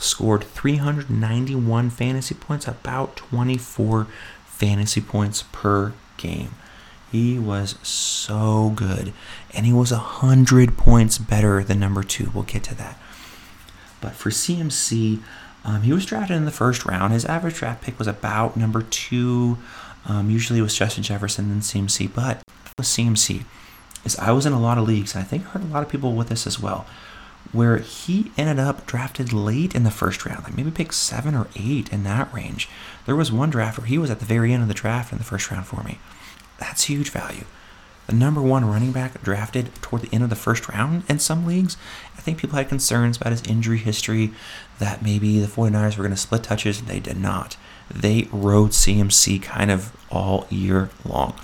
Scored 0.00 0.44
391 0.44 1.90
fantasy 1.90 2.34
points, 2.34 2.66
about 2.66 3.14
24 3.16 4.06
fantasy 4.46 5.02
points 5.02 5.44
per 5.52 5.92
game. 6.16 6.54
He 7.10 7.38
was 7.38 7.76
so 7.86 8.72
good. 8.74 9.12
And 9.52 9.66
he 9.66 9.72
was 9.74 9.92
100 9.92 10.78
points 10.78 11.18
better 11.18 11.62
than 11.62 11.78
number 11.78 12.02
two. 12.02 12.30
We'll 12.32 12.44
get 12.44 12.64
to 12.64 12.74
that. 12.76 12.98
But 14.00 14.14
for 14.14 14.30
CMC, 14.30 15.20
um, 15.62 15.82
he 15.82 15.92
was 15.92 16.06
drafted 16.06 16.38
in 16.38 16.46
the 16.46 16.50
first 16.50 16.86
round. 16.86 17.12
His 17.12 17.26
average 17.26 17.56
draft 17.56 17.82
pick 17.82 17.98
was 17.98 18.08
about 18.08 18.56
number 18.56 18.80
two. 18.80 19.58
Um, 20.06 20.30
usually 20.30 20.58
it 20.58 20.62
was 20.62 20.74
Justin 20.74 21.02
Jefferson 21.02 21.50
and 21.50 21.60
CMC. 21.60 22.14
But 22.14 22.42
with 22.78 22.86
CMC, 22.86 23.44
is 24.04 24.18
I 24.18 24.32
was 24.32 24.46
in 24.46 24.52
a 24.52 24.60
lot 24.60 24.78
of 24.78 24.86
leagues, 24.86 25.14
and 25.14 25.22
I 25.22 25.26
think 25.26 25.46
I 25.46 25.50
heard 25.50 25.62
a 25.62 25.66
lot 25.66 25.82
of 25.82 25.88
people 25.88 26.14
with 26.14 26.28
this 26.28 26.46
as 26.46 26.58
well, 26.60 26.86
where 27.52 27.78
he 27.78 28.32
ended 28.38 28.58
up 28.58 28.86
drafted 28.86 29.32
late 29.32 29.74
in 29.74 29.84
the 29.84 29.90
first 29.90 30.24
round, 30.24 30.44
like 30.44 30.56
maybe 30.56 30.70
pick 30.70 30.92
seven 30.92 31.34
or 31.34 31.48
eight 31.56 31.92
in 31.92 32.04
that 32.04 32.32
range. 32.32 32.68
There 33.06 33.16
was 33.16 33.30
one 33.30 33.50
draft 33.50 33.78
where 33.78 33.86
he 33.86 33.98
was 33.98 34.10
at 34.10 34.20
the 34.20 34.24
very 34.24 34.52
end 34.52 34.62
of 34.62 34.68
the 34.68 34.74
draft 34.74 35.12
in 35.12 35.18
the 35.18 35.24
first 35.24 35.50
round 35.50 35.66
for 35.66 35.82
me. 35.82 35.98
That's 36.58 36.84
huge 36.84 37.10
value. 37.10 37.44
The 38.06 38.14
number 38.14 38.42
one 38.42 38.64
running 38.64 38.92
back 38.92 39.22
drafted 39.22 39.74
toward 39.76 40.02
the 40.02 40.12
end 40.12 40.24
of 40.24 40.30
the 40.30 40.36
first 40.36 40.68
round 40.68 41.04
in 41.08 41.18
some 41.18 41.46
leagues. 41.46 41.76
I 42.16 42.20
think 42.20 42.38
people 42.38 42.56
had 42.56 42.68
concerns 42.68 43.16
about 43.16 43.30
his 43.30 43.42
injury 43.44 43.78
history, 43.78 44.32
that 44.78 45.02
maybe 45.02 45.38
the 45.38 45.46
49ers 45.46 45.96
were 45.96 46.02
going 46.02 46.14
to 46.14 46.16
split 46.16 46.42
touches, 46.42 46.80
and 46.80 46.88
they 46.88 47.00
did 47.00 47.16
not. 47.16 47.56
They 47.88 48.28
rode 48.32 48.70
CMC 48.70 49.42
kind 49.42 49.70
of 49.70 49.96
all 50.10 50.46
year 50.50 50.90
long. 51.04 51.34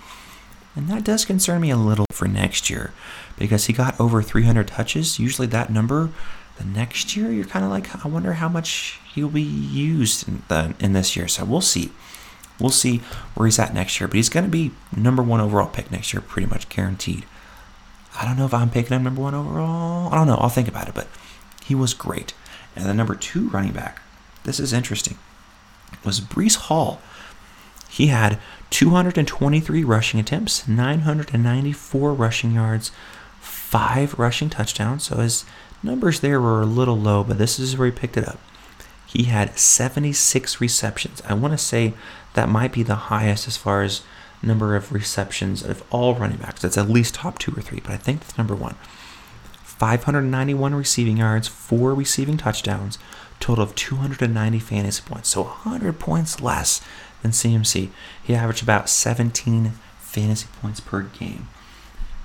And 0.77 0.89
that 0.89 1.05
does 1.05 1.25
concern 1.25 1.61
me 1.61 1.71
a 1.71 1.77
little 1.77 2.07
for 2.13 2.29
next 2.29 2.71
year 2.71 2.93
because 3.39 3.67
he 3.67 3.73
got 3.73 3.99
over 4.01 4.23
300 4.23 4.69
touches. 4.69 5.19
Usually, 5.19 5.47
that 5.49 5.71
number, 5.71 6.11
the 6.57 6.65
next 6.65 7.17
year, 7.17 7.31
you're 7.31 7.45
kind 7.45 7.65
of 7.65 7.71
like, 7.71 8.05
I 8.05 8.09
wonder 8.09 8.35
how 8.35 8.49
much 8.49 9.01
he'll 9.15 9.29
be 9.29 9.43
used 9.43 10.29
in, 10.29 10.43
the, 10.49 10.75
in 10.79 10.93
this 10.93 11.17
year. 11.17 11.29
So 11.29 11.45
we'll 11.45 11.61
see. 11.61 11.91
We'll 12.61 12.71
see 12.71 12.99
where 13.35 13.47
he's 13.47 13.59
at 13.59 13.73
next 13.75 14.01
year, 14.01 14.09
but 14.09 14.17
he's 14.17 14.29
going 14.29 14.45
to 14.45 14.51
be 14.51 14.73
number 14.97 15.23
one 15.23 15.41
overall 15.41 15.69
pick 15.69 15.91
next 15.91 16.13
year, 16.13 16.21
pretty 16.21 16.49
much 16.49 16.69
guaranteed. 16.69 17.25
I 18.17 18.25
don't 18.25 18.37
know 18.37 18.47
if 18.47 18.55
I'm 18.55 18.71
picking 18.71 18.97
him 18.97 19.05
number 19.05 19.23
one 19.23 19.35
overall. 19.35 20.13
I 20.13 20.17
don't 20.17 20.27
know. 20.27 20.39
I'll 20.41 20.49
think 20.49 20.67
about 20.67 20.89
it, 20.89 20.95
but 20.95 21.07
he 21.65 21.75
was 21.75 21.95
great. 21.95 22.35
And 22.75 22.85
the 22.85 22.95
number 22.95 23.15
two 23.15 23.49
running 23.51 23.73
back, 23.73 24.03
this 24.43 24.59
is 24.59 24.73
interesting, 24.73 25.19
was 26.05 26.21
Breece 26.21 26.57
Hall. 26.57 27.01
He 27.89 28.09
had 28.09 28.41
223 28.71 29.85
rushing 29.85 30.21
attempts, 30.21 30.69
994 30.69 32.13
rushing 32.13 32.53
yards, 32.53 32.91
five 33.41 34.19
rushing 34.19 34.51
touchdowns. 34.51 35.05
So 35.05 35.17
his 35.17 35.45
numbers 35.83 36.21
there 36.21 36.41
were 36.41 36.61
a 36.61 36.67
little 36.67 36.99
low, 36.99 37.25
but 37.25 37.39
this 37.39 37.59
is 37.59 37.77
where 37.77 37.87
he 37.87 37.93
picked 37.93 38.17
it 38.17 38.29
up. 38.29 38.39
He 39.07 39.25
had 39.25 39.59
76 39.59 40.61
receptions. 40.61 41.23
I 41.27 41.35
want 41.35 41.53
to 41.55 41.59
say 41.59 41.95
that 42.35 42.49
might 42.49 42.73
be 42.73 42.83
the 42.83 42.95
highest 42.95 43.49
as 43.49 43.57
far 43.57 43.83
as 43.83 44.03
number 44.43 44.77
of 44.77 44.93
receptions 44.93 45.63
of 45.63 45.83
all 45.91 46.15
running 46.15 46.39
backs. 46.39 46.63
That's 46.63 46.79
at 46.79 46.89
least 46.89 47.15
top 47.15 47.39
two 47.39 47.53
or 47.57 47.63
three, 47.63 47.81
but 47.81 47.93
I 47.93 47.97
think 47.97 48.21
that's 48.21 48.39
number 48.39 48.55
one. 48.55 48.77
591 49.65 50.75
receiving 50.75 51.17
yards, 51.17 51.49
four 51.49 51.95
receiving 51.95 52.37
touchdowns, 52.37 52.99
total 53.41 53.65
of 53.65 53.75
290 53.75 54.59
fantasy 54.59 55.03
points. 55.07 55.29
So 55.29 55.43
100 55.43 55.99
points 55.99 56.41
less 56.41 56.81
than 57.23 57.33
CMC. 57.33 57.91
He 58.23 58.35
averaged 58.35 58.63
about 58.63 58.89
17 58.89 59.73
fantasy 59.99 60.47
points 60.61 60.81
per 60.81 61.03
game. 61.03 61.49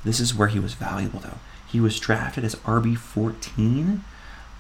This 0.04 0.20
is 0.20 0.36
where 0.36 0.48
he 0.48 0.60
was 0.60 0.74
valuable, 0.74 1.20
though. 1.20 1.38
He 1.68 1.80
was 1.80 2.00
drafted 2.00 2.44
as 2.44 2.56
RB 2.56 2.98
14, 2.98 4.04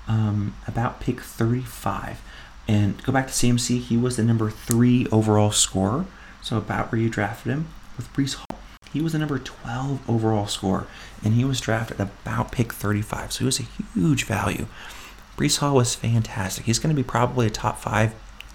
um, 0.07 0.55
about 0.67 0.99
pick 0.99 1.21
35. 1.21 2.21
And 2.67 3.01
go 3.03 3.11
back 3.11 3.27
to 3.27 3.33
CMC, 3.33 3.79
he 3.79 3.97
was 3.97 4.17
the 4.17 4.23
number 4.23 4.49
three 4.49 5.05
overall 5.11 5.51
scorer, 5.51 6.05
so 6.41 6.57
about 6.57 6.91
where 6.91 6.99
you 6.99 7.09
drafted 7.09 7.51
him. 7.51 7.67
With 7.97 8.11
Breece 8.13 8.35
Hall, 8.35 8.59
he 8.91 9.01
was 9.01 9.13
the 9.13 9.19
number 9.19 9.37
12 9.37 10.09
overall 10.09 10.47
scorer, 10.47 10.87
and 11.23 11.33
he 11.33 11.43
was 11.43 11.59
drafted 11.59 11.99
about 11.99 12.51
pick 12.51 12.73
35, 12.73 13.33
so 13.33 13.39
he 13.39 13.45
was 13.45 13.59
a 13.59 13.67
huge 13.93 14.23
value. 14.23 14.67
Breece 15.37 15.57
Hall 15.57 15.75
was 15.75 15.95
fantastic. 15.95 16.65
He's 16.65 16.79
going 16.79 16.95
to 16.95 17.01
be 17.01 17.07
probably 17.07 17.47
a 17.47 17.49
top 17.49 17.79
five, 17.79 18.13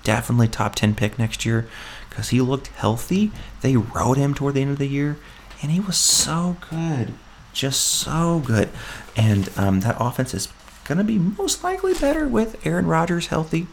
definitely 0.09 0.49
top 0.49 0.75
10 0.75 0.94
pick 0.94 1.18
next 1.18 1.44
year 1.44 1.68
because 2.09 2.31
he 2.31 2.40
looked 2.40 2.68
healthy. 2.68 3.31
They 3.61 3.77
rode 3.77 4.16
him 4.16 4.33
toward 4.33 4.55
the 4.55 4.62
end 4.62 4.71
of 4.71 4.79
the 4.79 4.87
year, 4.87 5.18
and 5.61 5.71
he 5.71 5.81
was 5.81 5.99
so 5.99 6.57
good. 6.71 7.12
Just 7.53 7.85
so 7.85 8.42
good. 8.42 8.71
And 9.18 9.51
um, 9.59 9.81
that 9.81 9.99
offense 10.01 10.33
is 10.33 10.49
going 10.85 10.97
to 10.97 11.05
be 11.05 11.18
most 11.18 11.62
likely 11.62 11.92
better 11.92 12.27
with 12.27 12.66
Aaron 12.66 12.87
Rodgers 12.87 13.27
healthy. 13.27 13.66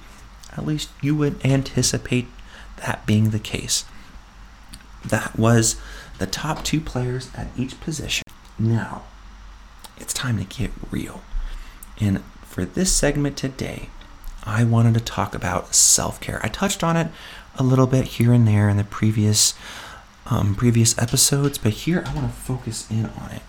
At 0.58 0.65
least 0.65 0.89
you 1.02 1.15
would 1.15 1.43
anticipate 1.45 2.28
that 2.86 3.06
being 3.06 3.30
the 3.30 3.39
case. 3.39 3.86
That 5.06 5.39
was 5.39 5.80
the 6.17 6.28
top 6.28 6.65
two 6.65 6.82
players 6.82 7.30
at 7.34 7.48
each 7.56 7.80
position. 7.80 8.24
Now, 8.60 9.04
it's 9.95 10.13
time 10.13 10.38
to 10.38 10.43
get 10.43 10.71
real. 10.91 11.21
And 11.98 12.26
for 12.43 12.65
this 12.65 12.91
segment 12.91 13.38
today, 13.38 13.88
I 14.45 14.63
wanted 14.63 14.93
to 14.95 14.99
talk 14.99 15.34
about 15.34 15.73
self 15.73 16.19
care. 16.19 16.39
I 16.43 16.47
touched 16.47 16.84
on 16.84 16.97
it 16.97 17.08
a 17.58 17.63
little 17.63 17.88
bit 17.88 18.05
here 18.05 18.34
and 18.34 18.47
there 18.47 18.69
in 18.69 18.77
the 18.77 18.84
previous 18.84 19.53
um, 20.27 20.55
previous 20.55 20.97
episodes, 20.97 21.58
but 21.58 21.71
here 21.73 22.03
I 22.05 22.13
want 22.13 22.27
to 22.27 22.36
focus 22.36 22.89
in 22.89 23.05
on 23.05 23.31
it. 23.31 23.41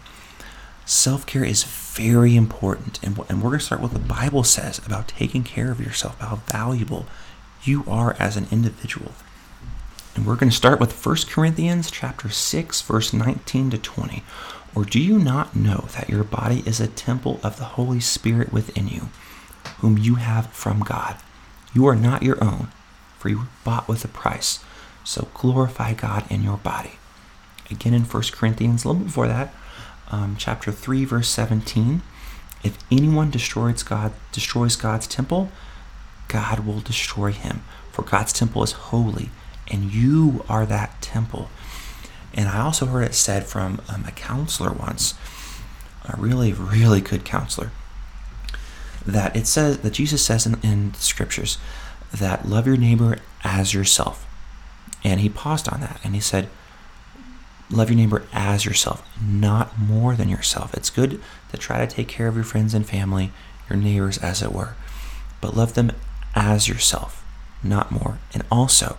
Self 0.85 1.27
care 1.27 1.45
is 1.45 1.65
very 1.65 2.37
important, 2.37 3.01
and, 3.03 3.19
and 3.29 3.43
we're 3.43 3.51
going 3.51 3.59
to 3.59 3.65
start 3.65 3.81
with 3.81 3.93
what 3.93 4.03
the 4.03 4.09
Bible 4.09 4.45
says 4.45 4.79
about 4.87 5.09
taking 5.09 5.43
care 5.43 5.73
of 5.73 5.81
yourself, 5.81 6.19
how 6.21 6.37
valuable 6.47 7.07
you 7.65 7.85
are 7.89 8.15
as 8.19 8.37
an 8.37 8.47
individual. 8.51 9.13
And 10.15 10.25
we're 10.25 10.37
going 10.37 10.51
to 10.51 10.57
start 10.57 10.81
with 10.81 11.05
1 11.05 11.17
Corinthians 11.29 11.91
chapter 11.91 12.31
6 12.31 12.83
verse 12.83 13.13
19 13.13 13.71
to 13.71 13.79
20. 13.79 14.23
Or 14.75 14.85
do 14.85 15.01
you 15.01 15.19
not 15.19 15.57
know 15.57 15.89
that 15.93 16.09
your 16.09 16.25
body 16.25 16.63
is 16.67 16.81
a 16.81 16.87
temple 16.87 17.41
of 17.43 17.59
the 17.59 17.65
Holy 17.65 18.01
Spirit 18.01 18.53
within 18.53 18.89
you, 18.89 19.09
whom 19.79 19.99
you 19.99 20.17
have 20.17 20.47
from 20.53 20.81
God? 20.81 21.17
You 21.75 21.87
are 21.87 21.97
not 21.97 22.23
your 22.23 22.43
own, 22.43 22.69
for 23.19 23.29
you 23.29 23.39
were 23.39 23.49
bought 23.65 23.89
with 23.89 24.05
a 24.05 24.09
price. 24.09 24.61
So 25.05 25.29
glorify 25.35 25.95
God 25.95 26.25
in 26.31 26.43
your 26.43 26.57
body. 26.57 26.99
Again 27.71 27.95
in 27.95 28.03
1 28.03 28.23
Corinthians, 28.33 28.85
a 28.85 28.89
little 28.89 29.05
before 29.05 29.29
that, 29.29 29.55
um, 30.11 30.37
chapter 30.39 30.73
3, 30.73 31.05
verse 31.05 31.29
17. 31.29 32.03
If 32.63 32.79
anyone 32.91 33.31
destroys 33.31 33.83
God 33.83 34.13
destroys 34.33 34.77
God's 34.77 35.07
temple, 35.07 35.51
God 36.29 36.61
will 36.61 36.81
destroy 36.81 37.33
him. 37.33 37.63
For 37.93 38.03
God's 38.03 38.33
temple 38.33 38.63
is 38.63 38.73
holy, 38.73 39.31
and 39.69 39.93
you 39.93 40.45
are 40.49 40.67
that 40.67 41.01
temple. 41.01 41.49
And 42.35 42.49
I 42.49 42.61
also 42.61 42.87
heard 42.87 43.05
it 43.05 43.15
said 43.15 43.47
from 43.47 43.81
um, 43.89 44.05
a 44.07 44.13
counselor 44.13 44.73
once, 44.73 45.15
a 46.05 46.17
really, 46.17 46.53
really 46.53 47.01
good 47.01 47.25
counselor, 47.25 47.71
that 49.07 49.37
it 49.37 49.47
says 49.47 49.79
that 49.79 49.93
Jesus 49.93 50.25
says 50.25 50.47
in, 50.47 50.59
in 50.63 50.95
scriptures 50.95 51.59
that 52.13 52.49
love 52.49 52.67
your 52.67 52.77
neighbor 52.77 53.19
as 53.45 53.73
yourself. 53.73 54.27
And 55.05 55.21
he 55.21 55.29
paused 55.29 55.69
on 55.69 55.81
that 55.81 56.01
and 56.03 56.15
he 56.15 56.21
said, 56.21 56.49
Love 57.69 57.91
your 57.91 57.97
neighbor 57.97 58.23
as 58.33 58.65
yourself, 58.65 59.05
not 59.21 59.77
more 59.77 60.15
than 60.15 60.29
yourself. 60.29 60.73
It's 60.75 60.89
good 60.89 61.21
to 61.51 61.57
try 61.57 61.85
to 61.85 61.93
take 61.93 62.07
care 62.07 62.29
of 62.29 62.37
your 62.37 62.45
friends 62.45 62.75
and 62.75 62.87
family, 62.89 63.33
your 63.69 63.77
neighbors, 63.77 64.19
as 64.19 64.41
it 64.41 64.53
were, 64.53 64.77
but 65.41 65.57
love 65.57 65.75
them 65.75 65.91
as 66.37 66.69
yourself, 66.69 67.25
not 67.65 67.91
more. 67.91 68.19
And 68.33 68.45
also, 68.53 68.99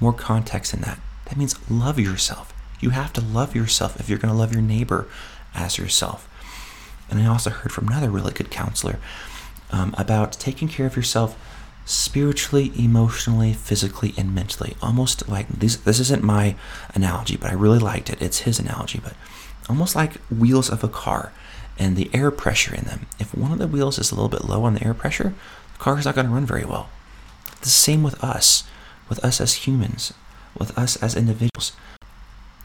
more 0.00 0.14
context 0.14 0.72
in 0.72 0.80
that. 0.82 1.00
That 1.26 1.36
means 1.36 1.58
love 1.70 1.98
yourself. 1.98 2.54
You 2.80 2.90
have 2.90 3.12
to 3.14 3.20
love 3.20 3.54
yourself 3.54 4.00
if 4.00 4.08
you're 4.08 4.18
going 4.18 4.32
to 4.32 4.38
love 4.38 4.52
your 4.52 4.62
neighbor 4.62 5.06
as 5.54 5.76
yourself. 5.76 6.26
And 7.10 7.20
I 7.20 7.26
also 7.26 7.50
heard 7.50 7.72
from 7.72 7.88
another 7.88 8.10
really 8.10 8.32
good 8.32 8.50
counselor 8.50 8.98
um, 9.70 9.94
about 9.98 10.32
taking 10.32 10.68
care 10.68 10.86
of 10.86 10.96
yourself 10.96 11.36
spiritually, 11.84 12.72
emotionally, 12.76 13.52
physically, 13.52 14.14
and 14.16 14.34
mentally. 14.34 14.76
Almost 14.82 15.28
like 15.28 15.48
this, 15.48 15.76
this 15.76 16.00
isn't 16.00 16.22
my 16.22 16.56
analogy, 16.94 17.36
but 17.36 17.50
I 17.50 17.54
really 17.54 17.78
liked 17.78 18.10
it. 18.10 18.20
It's 18.20 18.40
his 18.40 18.58
analogy, 18.58 19.00
but 19.02 19.14
almost 19.68 19.96
like 19.96 20.14
wheels 20.30 20.70
of 20.70 20.84
a 20.84 20.88
car 20.88 21.32
and 21.78 21.96
the 21.96 22.10
air 22.12 22.30
pressure 22.30 22.74
in 22.74 22.84
them. 22.84 23.06
If 23.18 23.34
one 23.34 23.52
of 23.52 23.58
the 23.58 23.66
wheels 23.66 23.98
is 23.98 24.10
a 24.10 24.14
little 24.14 24.28
bit 24.28 24.44
low 24.44 24.64
on 24.64 24.74
the 24.74 24.84
air 24.84 24.94
pressure, 24.94 25.34
the 25.72 25.78
car 25.78 25.98
is 25.98 26.04
not 26.04 26.14
going 26.14 26.26
to 26.26 26.32
run 26.32 26.46
very 26.46 26.64
well. 26.64 26.90
The 27.62 27.68
same 27.68 28.02
with 28.02 28.22
us, 28.22 28.64
with 29.08 29.24
us 29.24 29.40
as 29.40 29.54
humans 29.66 30.12
with 30.58 30.76
us 30.76 30.96
as 30.96 31.16
individuals. 31.16 31.72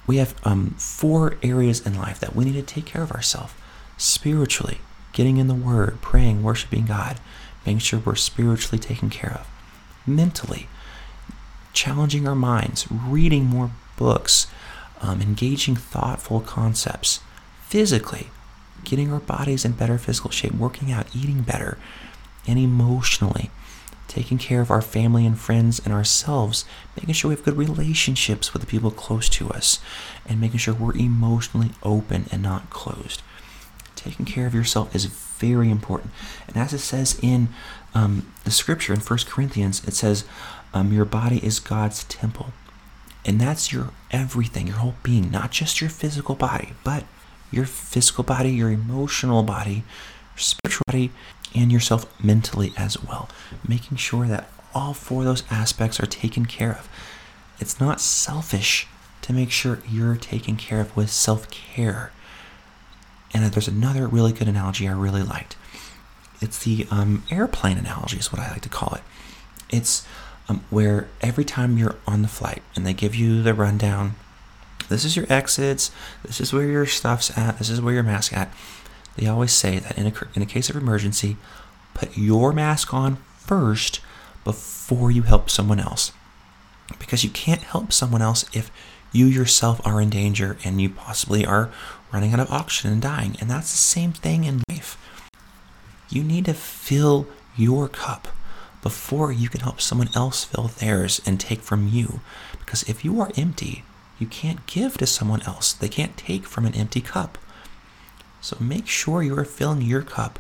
We 0.06 0.18
have 0.18 0.36
um, 0.44 0.72
four 0.78 1.38
areas 1.42 1.86
in 1.86 1.98
life 1.98 2.20
that 2.20 2.36
we 2.36 2.46
need 2.46 2.54
to 2.54 2.62
take 2.62 2.86
care 2.86 3.04
of 3.04 3.12
ourselves 3.12 3.54
spiritually, 3.98 4.80
getting 5.14 5.38
in 5.38 5.48
the 5.48 5.54
Word, 5.54 6.02
praying, 6.02 6.44
worshiping 6.44 6.86
God, 6.86 7.20
making 7.66 7.80
sure 7.80 8.00
we're 8.00 8.16
spiritually 8.16 8.80
taken 8.80 9.10
care 9.10 9.34
of, 9.34 9.48
mentally, 10.06 10.68
challenging 11.72 12.28
our 12.28 12.36
minds, 12.36 12.88
reading 12.92 13.46
more 13.46 13.72
books, 13.98 14.48
um, 15.02 15.22
engaging 15.22 15.76
thoughtful 15.76 16.42
concepts, 16.42 17.20
physically, 17.66 18.28
getting 18.84 19.12
our 19.12 19.20
bodies 19.20 19.66
in 19.66 19.72
better 19.72 19.98
physical 19.98 20.32
shape, 20.32 20.54
working 20.54 20.92
out, 20.92 21.08
eating 21.16 21.42
better, 21.42 21.78
and 22.48 22.60
emotionally, 22.60 23.50
taking 24.08 24.38
care 24.38 24.62
of 24.62 24.70
our 24.70 24.82
family 24.82 25.26
and 25.26 25.40
friends 25.40 25.82
and 25.84 25.94
ourselves, 25.94 26.66
making 26.96 27.14
sure 27.14 27.30
we 27.30 27.36
have 27.36 27.46
good 27.46 27.58
relationships 27.58 28.54
with 28.54 28.62
the 28.62 28.68
people 28.68 28.92
close 28.92 29.30
to 29.30 29.50
us, 29.50 29.80
and 30.28 30.40
making 30.42 30.60
sure 30.60 30.74
we're 30.74 30.96
emotionally 30.96 31.72
open 31.82 32.26
and 32.32 32.42
not 32.42 32.70
closed. 32.70 33.22
Taking 34.04 34.26
care 34.26 34.46
of 34.46 34.54
yourself 34.54 34.94
is 34.94 35.06
very 35.06 35.70
important. 35.70 36.12
And 36.48 36.58
as 36.58 36.74
it 36.74 36.80
says 36.80 37.18
in 37.22 37.50
um, 37.94 38.32
the 38.44 38.52
scripture 38.52 38.94
in 38.94 39.00
1 39.00 39.20
Corinthians, 39.28 39.82
it 39.88 39.94
says, 39.94 40.26
um, 40.74 40.92
Your 40.92 41.06
body 41.06 41.38
is 41.46 41.60
God's 41.60 42.04
temple. 42.06 42.48
And 43.26 43.40
that's 43.40 43.72
your 43.72 43.92
everything, 44.12 44.68
your 44.68 44.78
whole 44.78 44.96
being, 45.04 45.32
not 45.32 45.52
just 45.52 45.80
your 45.80 45.90
physical 45.90 46.36
body, 46.36 46.74
but 46.84 47.06
your 47.52 47.66
physical 47.66 48.26
body, 48.26 48.52
your 48.52 48.70
emotional 48.70 49.44
body, 49.44 49.84
your 50.36 50.40
spiritual 50.40 50.84
body, 50.88 51.12
and 51.56 51.72
yourself 51.72 52.06
mentally 52.22 52.74
as 52.76 53.02
well. 53.02 53.30
Making 53.66 53.98
sure 53.98 54.28
that 54.28 54.50
all 54.76 54.94
four 54.94 55.22
of 55.22 55.28
those 55.28 55.44
aspects 55.50 56.00
are 56.00 56.06
taken 56.06 56.46
care 56.46 56.74
of. 56.74 56.90
It's 57.60 57.80
not 57.80 58.02
selfish 58.02 58.88
to 59.22 59.32
make 59.32 59.52
sure 59.52 59.80
you're 59.90 60.18
taken 60.18 60.58
care 60.58 60.82
of 60.82 60.96
with 60.98 61.10
self 61.10 61.50
care. 61.50 62.12
And 63.34 63.44
there's 63.52 63.68
another 63.68 64.08
really 64.08 64.32
good 64.32 64.48
analogy 64.48 64.88
I 64.88 64.92
really 64.92 65.24
liked. 65.24 65.56
It's 66.42 66.64
the 66.64 66.88
um, 66.92 67.24
airplane 67.32 67.78
analogy, 67.78 68.18
is 68.18 68.32
what 68.32 68.42
I 68.42 68.52
like 68.52 68.62
to 68.62 68.70
call 68.70 68.94
it. 68.96 69.02
It's 69.70 70.06
um, 70.50 70.64
where 70.70 71.08
every 71.22 71.46
time 71.46 71.78
you're 71.78 71.96
on 72.06 72.22
the 72.22 72.28
flight 72.28 72.62
and 72.76 72.86
they 72.86 72.94
give 72.94 73.16
you 73.16 73.42
the 73.42 73.54
rundown, 73.54 74.16
this 74.90 75.06
is 75.06 75.16
your 75.16 75.26
exits, 75.30 75.90
this 76.24 76.42
is 76.42 76.54
where 76.54 76.66
your 76.66 76.86
stuff's 76.86 77.36
at, 77.38 77.58
this 77.58 77.70
is 77.70 77.82
where 77.82 77.94
your 77.94 78.04
mask 78.04 78.34
at. 78.34 78.54
They 79.16 79.28
always 79.28 79.54
say 79.54 79.80
that 79.80 79.98
in 79.98 80.08
a, 80.08 80.14
in 80.36 80.42
a 80.42 80.48
case 80.48 80.70
of 80.70 80.76
emergency, 80.76 81.38
put 81.94 82.18
your 82.18 82.52
mask 82.52 82.94
on 82.94 83.18
first 83.38 84.02
before 84.44 85.12
you 85.12 85.24
help 85.24 85.50
someone 85.50 85.80
else. 85.80 86.12
Because 87.00 87.24
you 87.24 87.30
can't 87.30 87.62
help 87.62 87.94
someone 87.94 88.22
else 88.22 88.46
if 88.54 88.70
you 89.12 89.28
yourself 89.28 89.80
are 89.86 90.02
in 90.02 90.10
danger 90.10 90.58
and 90.66 90.82
you 90.82 90.90
possibly 90.90 91.46
are 91.46 91.72
running 92.14 92.34
out 92.34 92.40
of 92.40 92.52
oxygen 92.52 92.94
and 92.94 93.02
dying. 93.02 93.36
And 93.42 93.50
that's 93.50 93.72
the 93.72 93.78
same 93.78 94.14
thing 94.14 94.44
in 94.44 94.64
life. 94.70 94.98
You 96.10 96.24
need 96.24 96.46
to 96.46 96.54
fill 96.54 97.28
your 97.58 97.88
cup 97.88 98.28
before 98.82 99.32
you 99.32 99.50
can 99.50 99.62
help 99.62 99.82
someone 99.82 100.10
else 100.16 100.44
fill 100.44 100.68
theirs 100.68 101.22
and 101.26 101.40
take 101.40 101.62
from 101.62 101.88
you. 101.88 102.20
Because 102.60 102.84
if 102.84 103.04
you 103.04 103.20
are 103.22 103.32
empty, 103.36 103.84
you 104.20 104.28
can't 104.28 104.66
give 104.68 104.98
to 104.98 105.08
someone 105.08 105.42
else. 105.44 105.74
They 105.74 105.90
can't 105.90 106.16
take 106.18 106.46
from 106.46 106.66
an 106.66 106.76
empty 106.76 107.02
cup. 107.02 107.38
So 108.42 108.58
make 108.60 108.88
sure 108.88 109.24
you 109.24 109.38
are 109.38 109.46
filling 109.46 109.82
your 109.82 110.02
cup, 110.02 110.38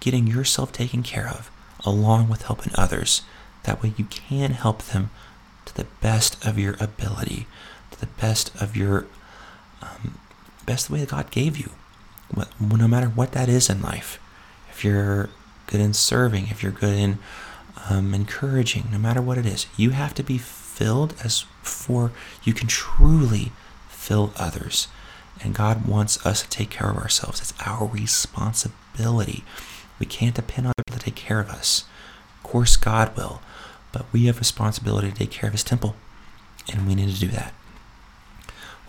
getting 0.00 0.26
yourself 0.26 0.72
taken 0.72 1.02
care 1.02 1.28
of, 1.28 1.50
along 1.84 2.28
with 2.28 2.42
helping 2.42 2.72
others. 2.76 3.22
That 3.62 3.82
way 3.82 3.94
you 3.96 4.06
can 4.06 4.52
help 4.52 4.82
them 4.82 5.10
to 5.66 5.74
the 5.74 5.86
best 6.00 6.44
of 6.44 6.58
your 6.58 6.76
ability, 6.80 7.46
to 7.92 8.00
the 8.00 8.06
best 8.06 8.54
of 8.60 8.76
your 8.76 9.06
um, 9.80 10.18
best 10.66 10.90
way 10.90 11.00
that 11.00 11.10
God 11.10 11.30
gave 11.30 11.56
you, 11.56 11.70
no 12.60 12.88
matter 12.88 13.08
what 13.08 13.32
that 13.32 13.48
is 13.48 13.68
in 13.68 13.82
life. 13.82 14.18
If 14.70 14.84
you're 14.84 15.28
good 15.66 15.80
in 15.80 15.92
serving, 15.92 16.48
if 16.48 16.62
you're 16.62 16.72
good 16.72 16.94
in 16.94 17.18
um, 17.88 18.14
encouraging, 18.14 18.88
no 18.90 18.98
matter 18.98 19.22
what 19.22 19.38
it 19.38 19.46
is, 19.46 19.66
you 19.76 19.90
have 19.90 20.14
to 20.14 20.22
be 20.22 20.38
filled 20.38 21.14
as 21.24 21.44
for 21.62 22.12
you 22.44 22.52
can 22.52 22.68
truly 22.68 23.52
fill 23.88 24.32
others. 24.36 24.88
And 25.42 25.54
God 25.54 25.86
wants 25.86 26.24
us 26.24 26.42
to 26.42 26.48
take 26.48 26.70
care 26.70 26.90
of 26.90 26.96
ourselves. 26.96 27.40
It's 27.40 27.54
our 27.64 27.86
responsibility. 27.86 29.44
We 29.98 30.06
can't 30.06 30.34
depend 30.34 30.66
on 30.66 30.72
people 30.86 30.98
to 30.98 31.04
take 31.04 31.16
care 31.16 31.40
of 31.40 31.48
us. 31.48 31.84
Of 32.36 32.50
course, 32.50 32.76
God 32.76 33.16
will, 33.16 33.40
but 33.92 34.06
we 34.12 34.26
have 34.26 34.38
responsibility 34.38 35.10
to 35.10 35.16
take 35.16 35.30
care 35.30 35.48
of 35.48 35.54
His 35.54 35.64
temple, 35.64 35.96
and 36.72 36.86
we 36.86 36.94
need 36.94 37.12
to 37.12 37.20
do 37.20 37.28
that. 37.28 37.54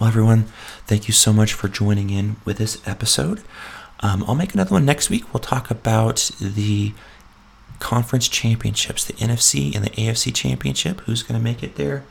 Well, 0.03 0.09
everyone, 0.09 0.47
thank 0.85 1.07
you 1.07 1.13
so 1.13 1.31
much 1.31 1.53
for 1.53 1.69
joining 1.69 2.09
in 2.09 2.35
with 2.43 2.57
this 2.57 2.85
episode. 2.85 3.41
Um, 4.01 4.25
I'll 4.27 4.35
make 4.35 4.53
another 4.53 4.71
one 4.71 4.83
next 4.83 5.09
week. 5.09 5.33
We'll 5.33 5.39
talk 5.39 5.71
about 5.71 6.29
the 6.41 6.91
conference 7.79 8.27
championships, 8.27 9.05
the 9.05 9.13
NFC 9.13 9.73
and 9.73 9.85
the 9.85 9.91
AFC 9.91 10.35
championship, 10.35 10.99
who's 11.05 11.23
going 11.23 11.39
to 11.39 11.43
make 11.43 11.63
it 11.63 11.75
there. 11.75 12.03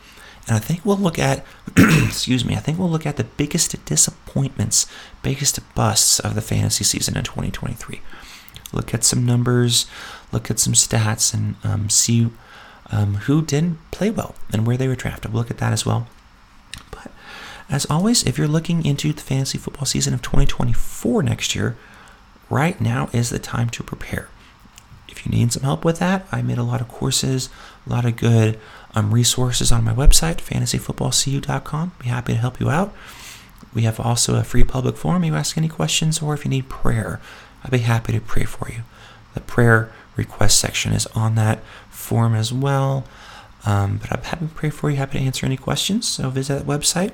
And 0.48 0.56
I 0.56 0.58
think 0.58 0.86
we'll 0.86 0.96
look 0.96 1.18
at, 1.18 1.44
excuse 1.76 2.46
me, 2.46 2.56
I 2.56 2.60
think 2.60 2.78
we'll 2.78 2.88
look 2.88 3.04
at 3.04 3.18
the 3.18 3.24
biggest 3.24 3.84
disappointments, 3.84 4.86
biggest 5.22 5.60
busts 5.74 6.18
of 6.18 6.34
the 6.34 6.40
fantasy 6.40 6.84
season 6.84 7.14
in 7.14 7.24
2023. 7.24 8.00
Look 8.72 8.94
at 8.94 9.04
some 9.04 9.26
numbers, 9.26 9.84
look 10.32 10.50
at 10.50 10.58
some 10.58 10.72
stats, 10.72 11.34
and 11.34 11.56
um, 11.62 11.90
see 11.90 12.30
um, 12.90 13.16
who 13.16 13.42
didn't 13.42 13.80
play 13.90 14.08
well 14.08 14.34
and 14.50 14.66
where 14.66 14.78
they 14.78 14.88
were 14.88 14.96
drafted. 14.96 15.30
We'll 15.30 15.42
look 15.42 15.50
at 15.50 15.58
that 15.58 15.74
as 15.74 15.84
well. 15.84 16.08
As 17.68 17.86
always, 17.86 18.22
if 18.24 18.38
you're 18.38 18.48
looking 18.48 18.84
into 18.84 19.12
the 19.12 19.22
fantasy 19.22 19.58
football 19.58 19.86
season 19.86 20.14
of 20.14 20.22
2024 20.22 21.22
next 21.22 21.54
year, 21.54 21.76
right 22.50 22.80
now 22.80 23.08
is 23.12 23.30
the 23.30 23.38
time 23.38 23.70
to 23.70 23.82
prepare. 23.82 24.28
If 25.08 25.26
you 25.26 25.32
need 25.32 25.52
some 25.52 25.62
help 25.62 25.84
with 25.84 25.98
that, 25.98 26.26
I 26.32 26.42
made 26.42 26.58
a 26.58 26.62
lot 26.62 26.80
of 26.80 26.88
courses, 26.88 27.48
a 27.86 27.90
lot 27.90 28.04
of 28.04 28.16
good 28.16 28.58
um, 28.94 29.12
resources 29.12 29.70
on 29.70 29.84
my 29.84 29.94
website, 29.94 30.36
fantasyfootballcu.com. 30.36 31.92
Be 31.98 32.08
happy 32.08 32.32
to 32.32 32.38
help 32.38 32.60
you 32.60 32.70
out. 32.70 32.94
We 33.74 33.82
have 33.82 34.00
also 34.00 34.36
a 34.36 34.44
free 34.44 34.64
public 34.64 34.96
forum. 34.96 35.24
You 35.24 35.34
ask 35.34 35.56
any 35.56 35.68
questions, 35.68 36.20
or 36.20 36.34
if 36.34 36.44
you 36.44 36.50
need 36.50 36.68
prayer, 36.68 37.20
I'd 37.64 37.70
be 37.70 37.78
happy 37.78 38.12
to 38.12 38.20
pray 38.20 38.44
for 38.44 38.70
you. 38.70 38.82
The 39.34 39.40
prayer 39.40 39.92
request 40.16 40.58
section 40.58 40.92
is 40.92 41.06
on 41.08 41.34
that 41.36 41.60
form 41.90 42.34
as 42.34 42.52
well. 42.52 43.04
Um, 43.64 43.98
but 43.98 44.12
I'm 44.12 44.22
happy 44.22 44.46
to 44.46 44.54
pray 44.54 44.70
for 44.70 44.90
you, 44.90 44.96
happy 44.96 45.18
to 45.18 45.24
answer 45.24 45.46
any 45.46 45.56
questions. 45.56 46.08
So 46.08 46.30
visit 46.30 46.58
that 46.58 46.66
website. 46.66 47.12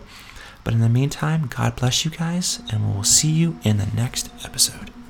But 0.69 0.75
in 0.75 0.83
the 0.83 0.91
meantime, 0.91 1.47
God 1.47 1.77
bless 1.77 2.05
you 2.05 2.11
guys, 2.11 2.61
and 2.71 2.93
we'll 2.93 3.03
see 3.03 3.31
you 3.31 3.59
in 3.65 3.79
the 3.79 3.89
next 3.97 4.29
episode. 4.45 4.88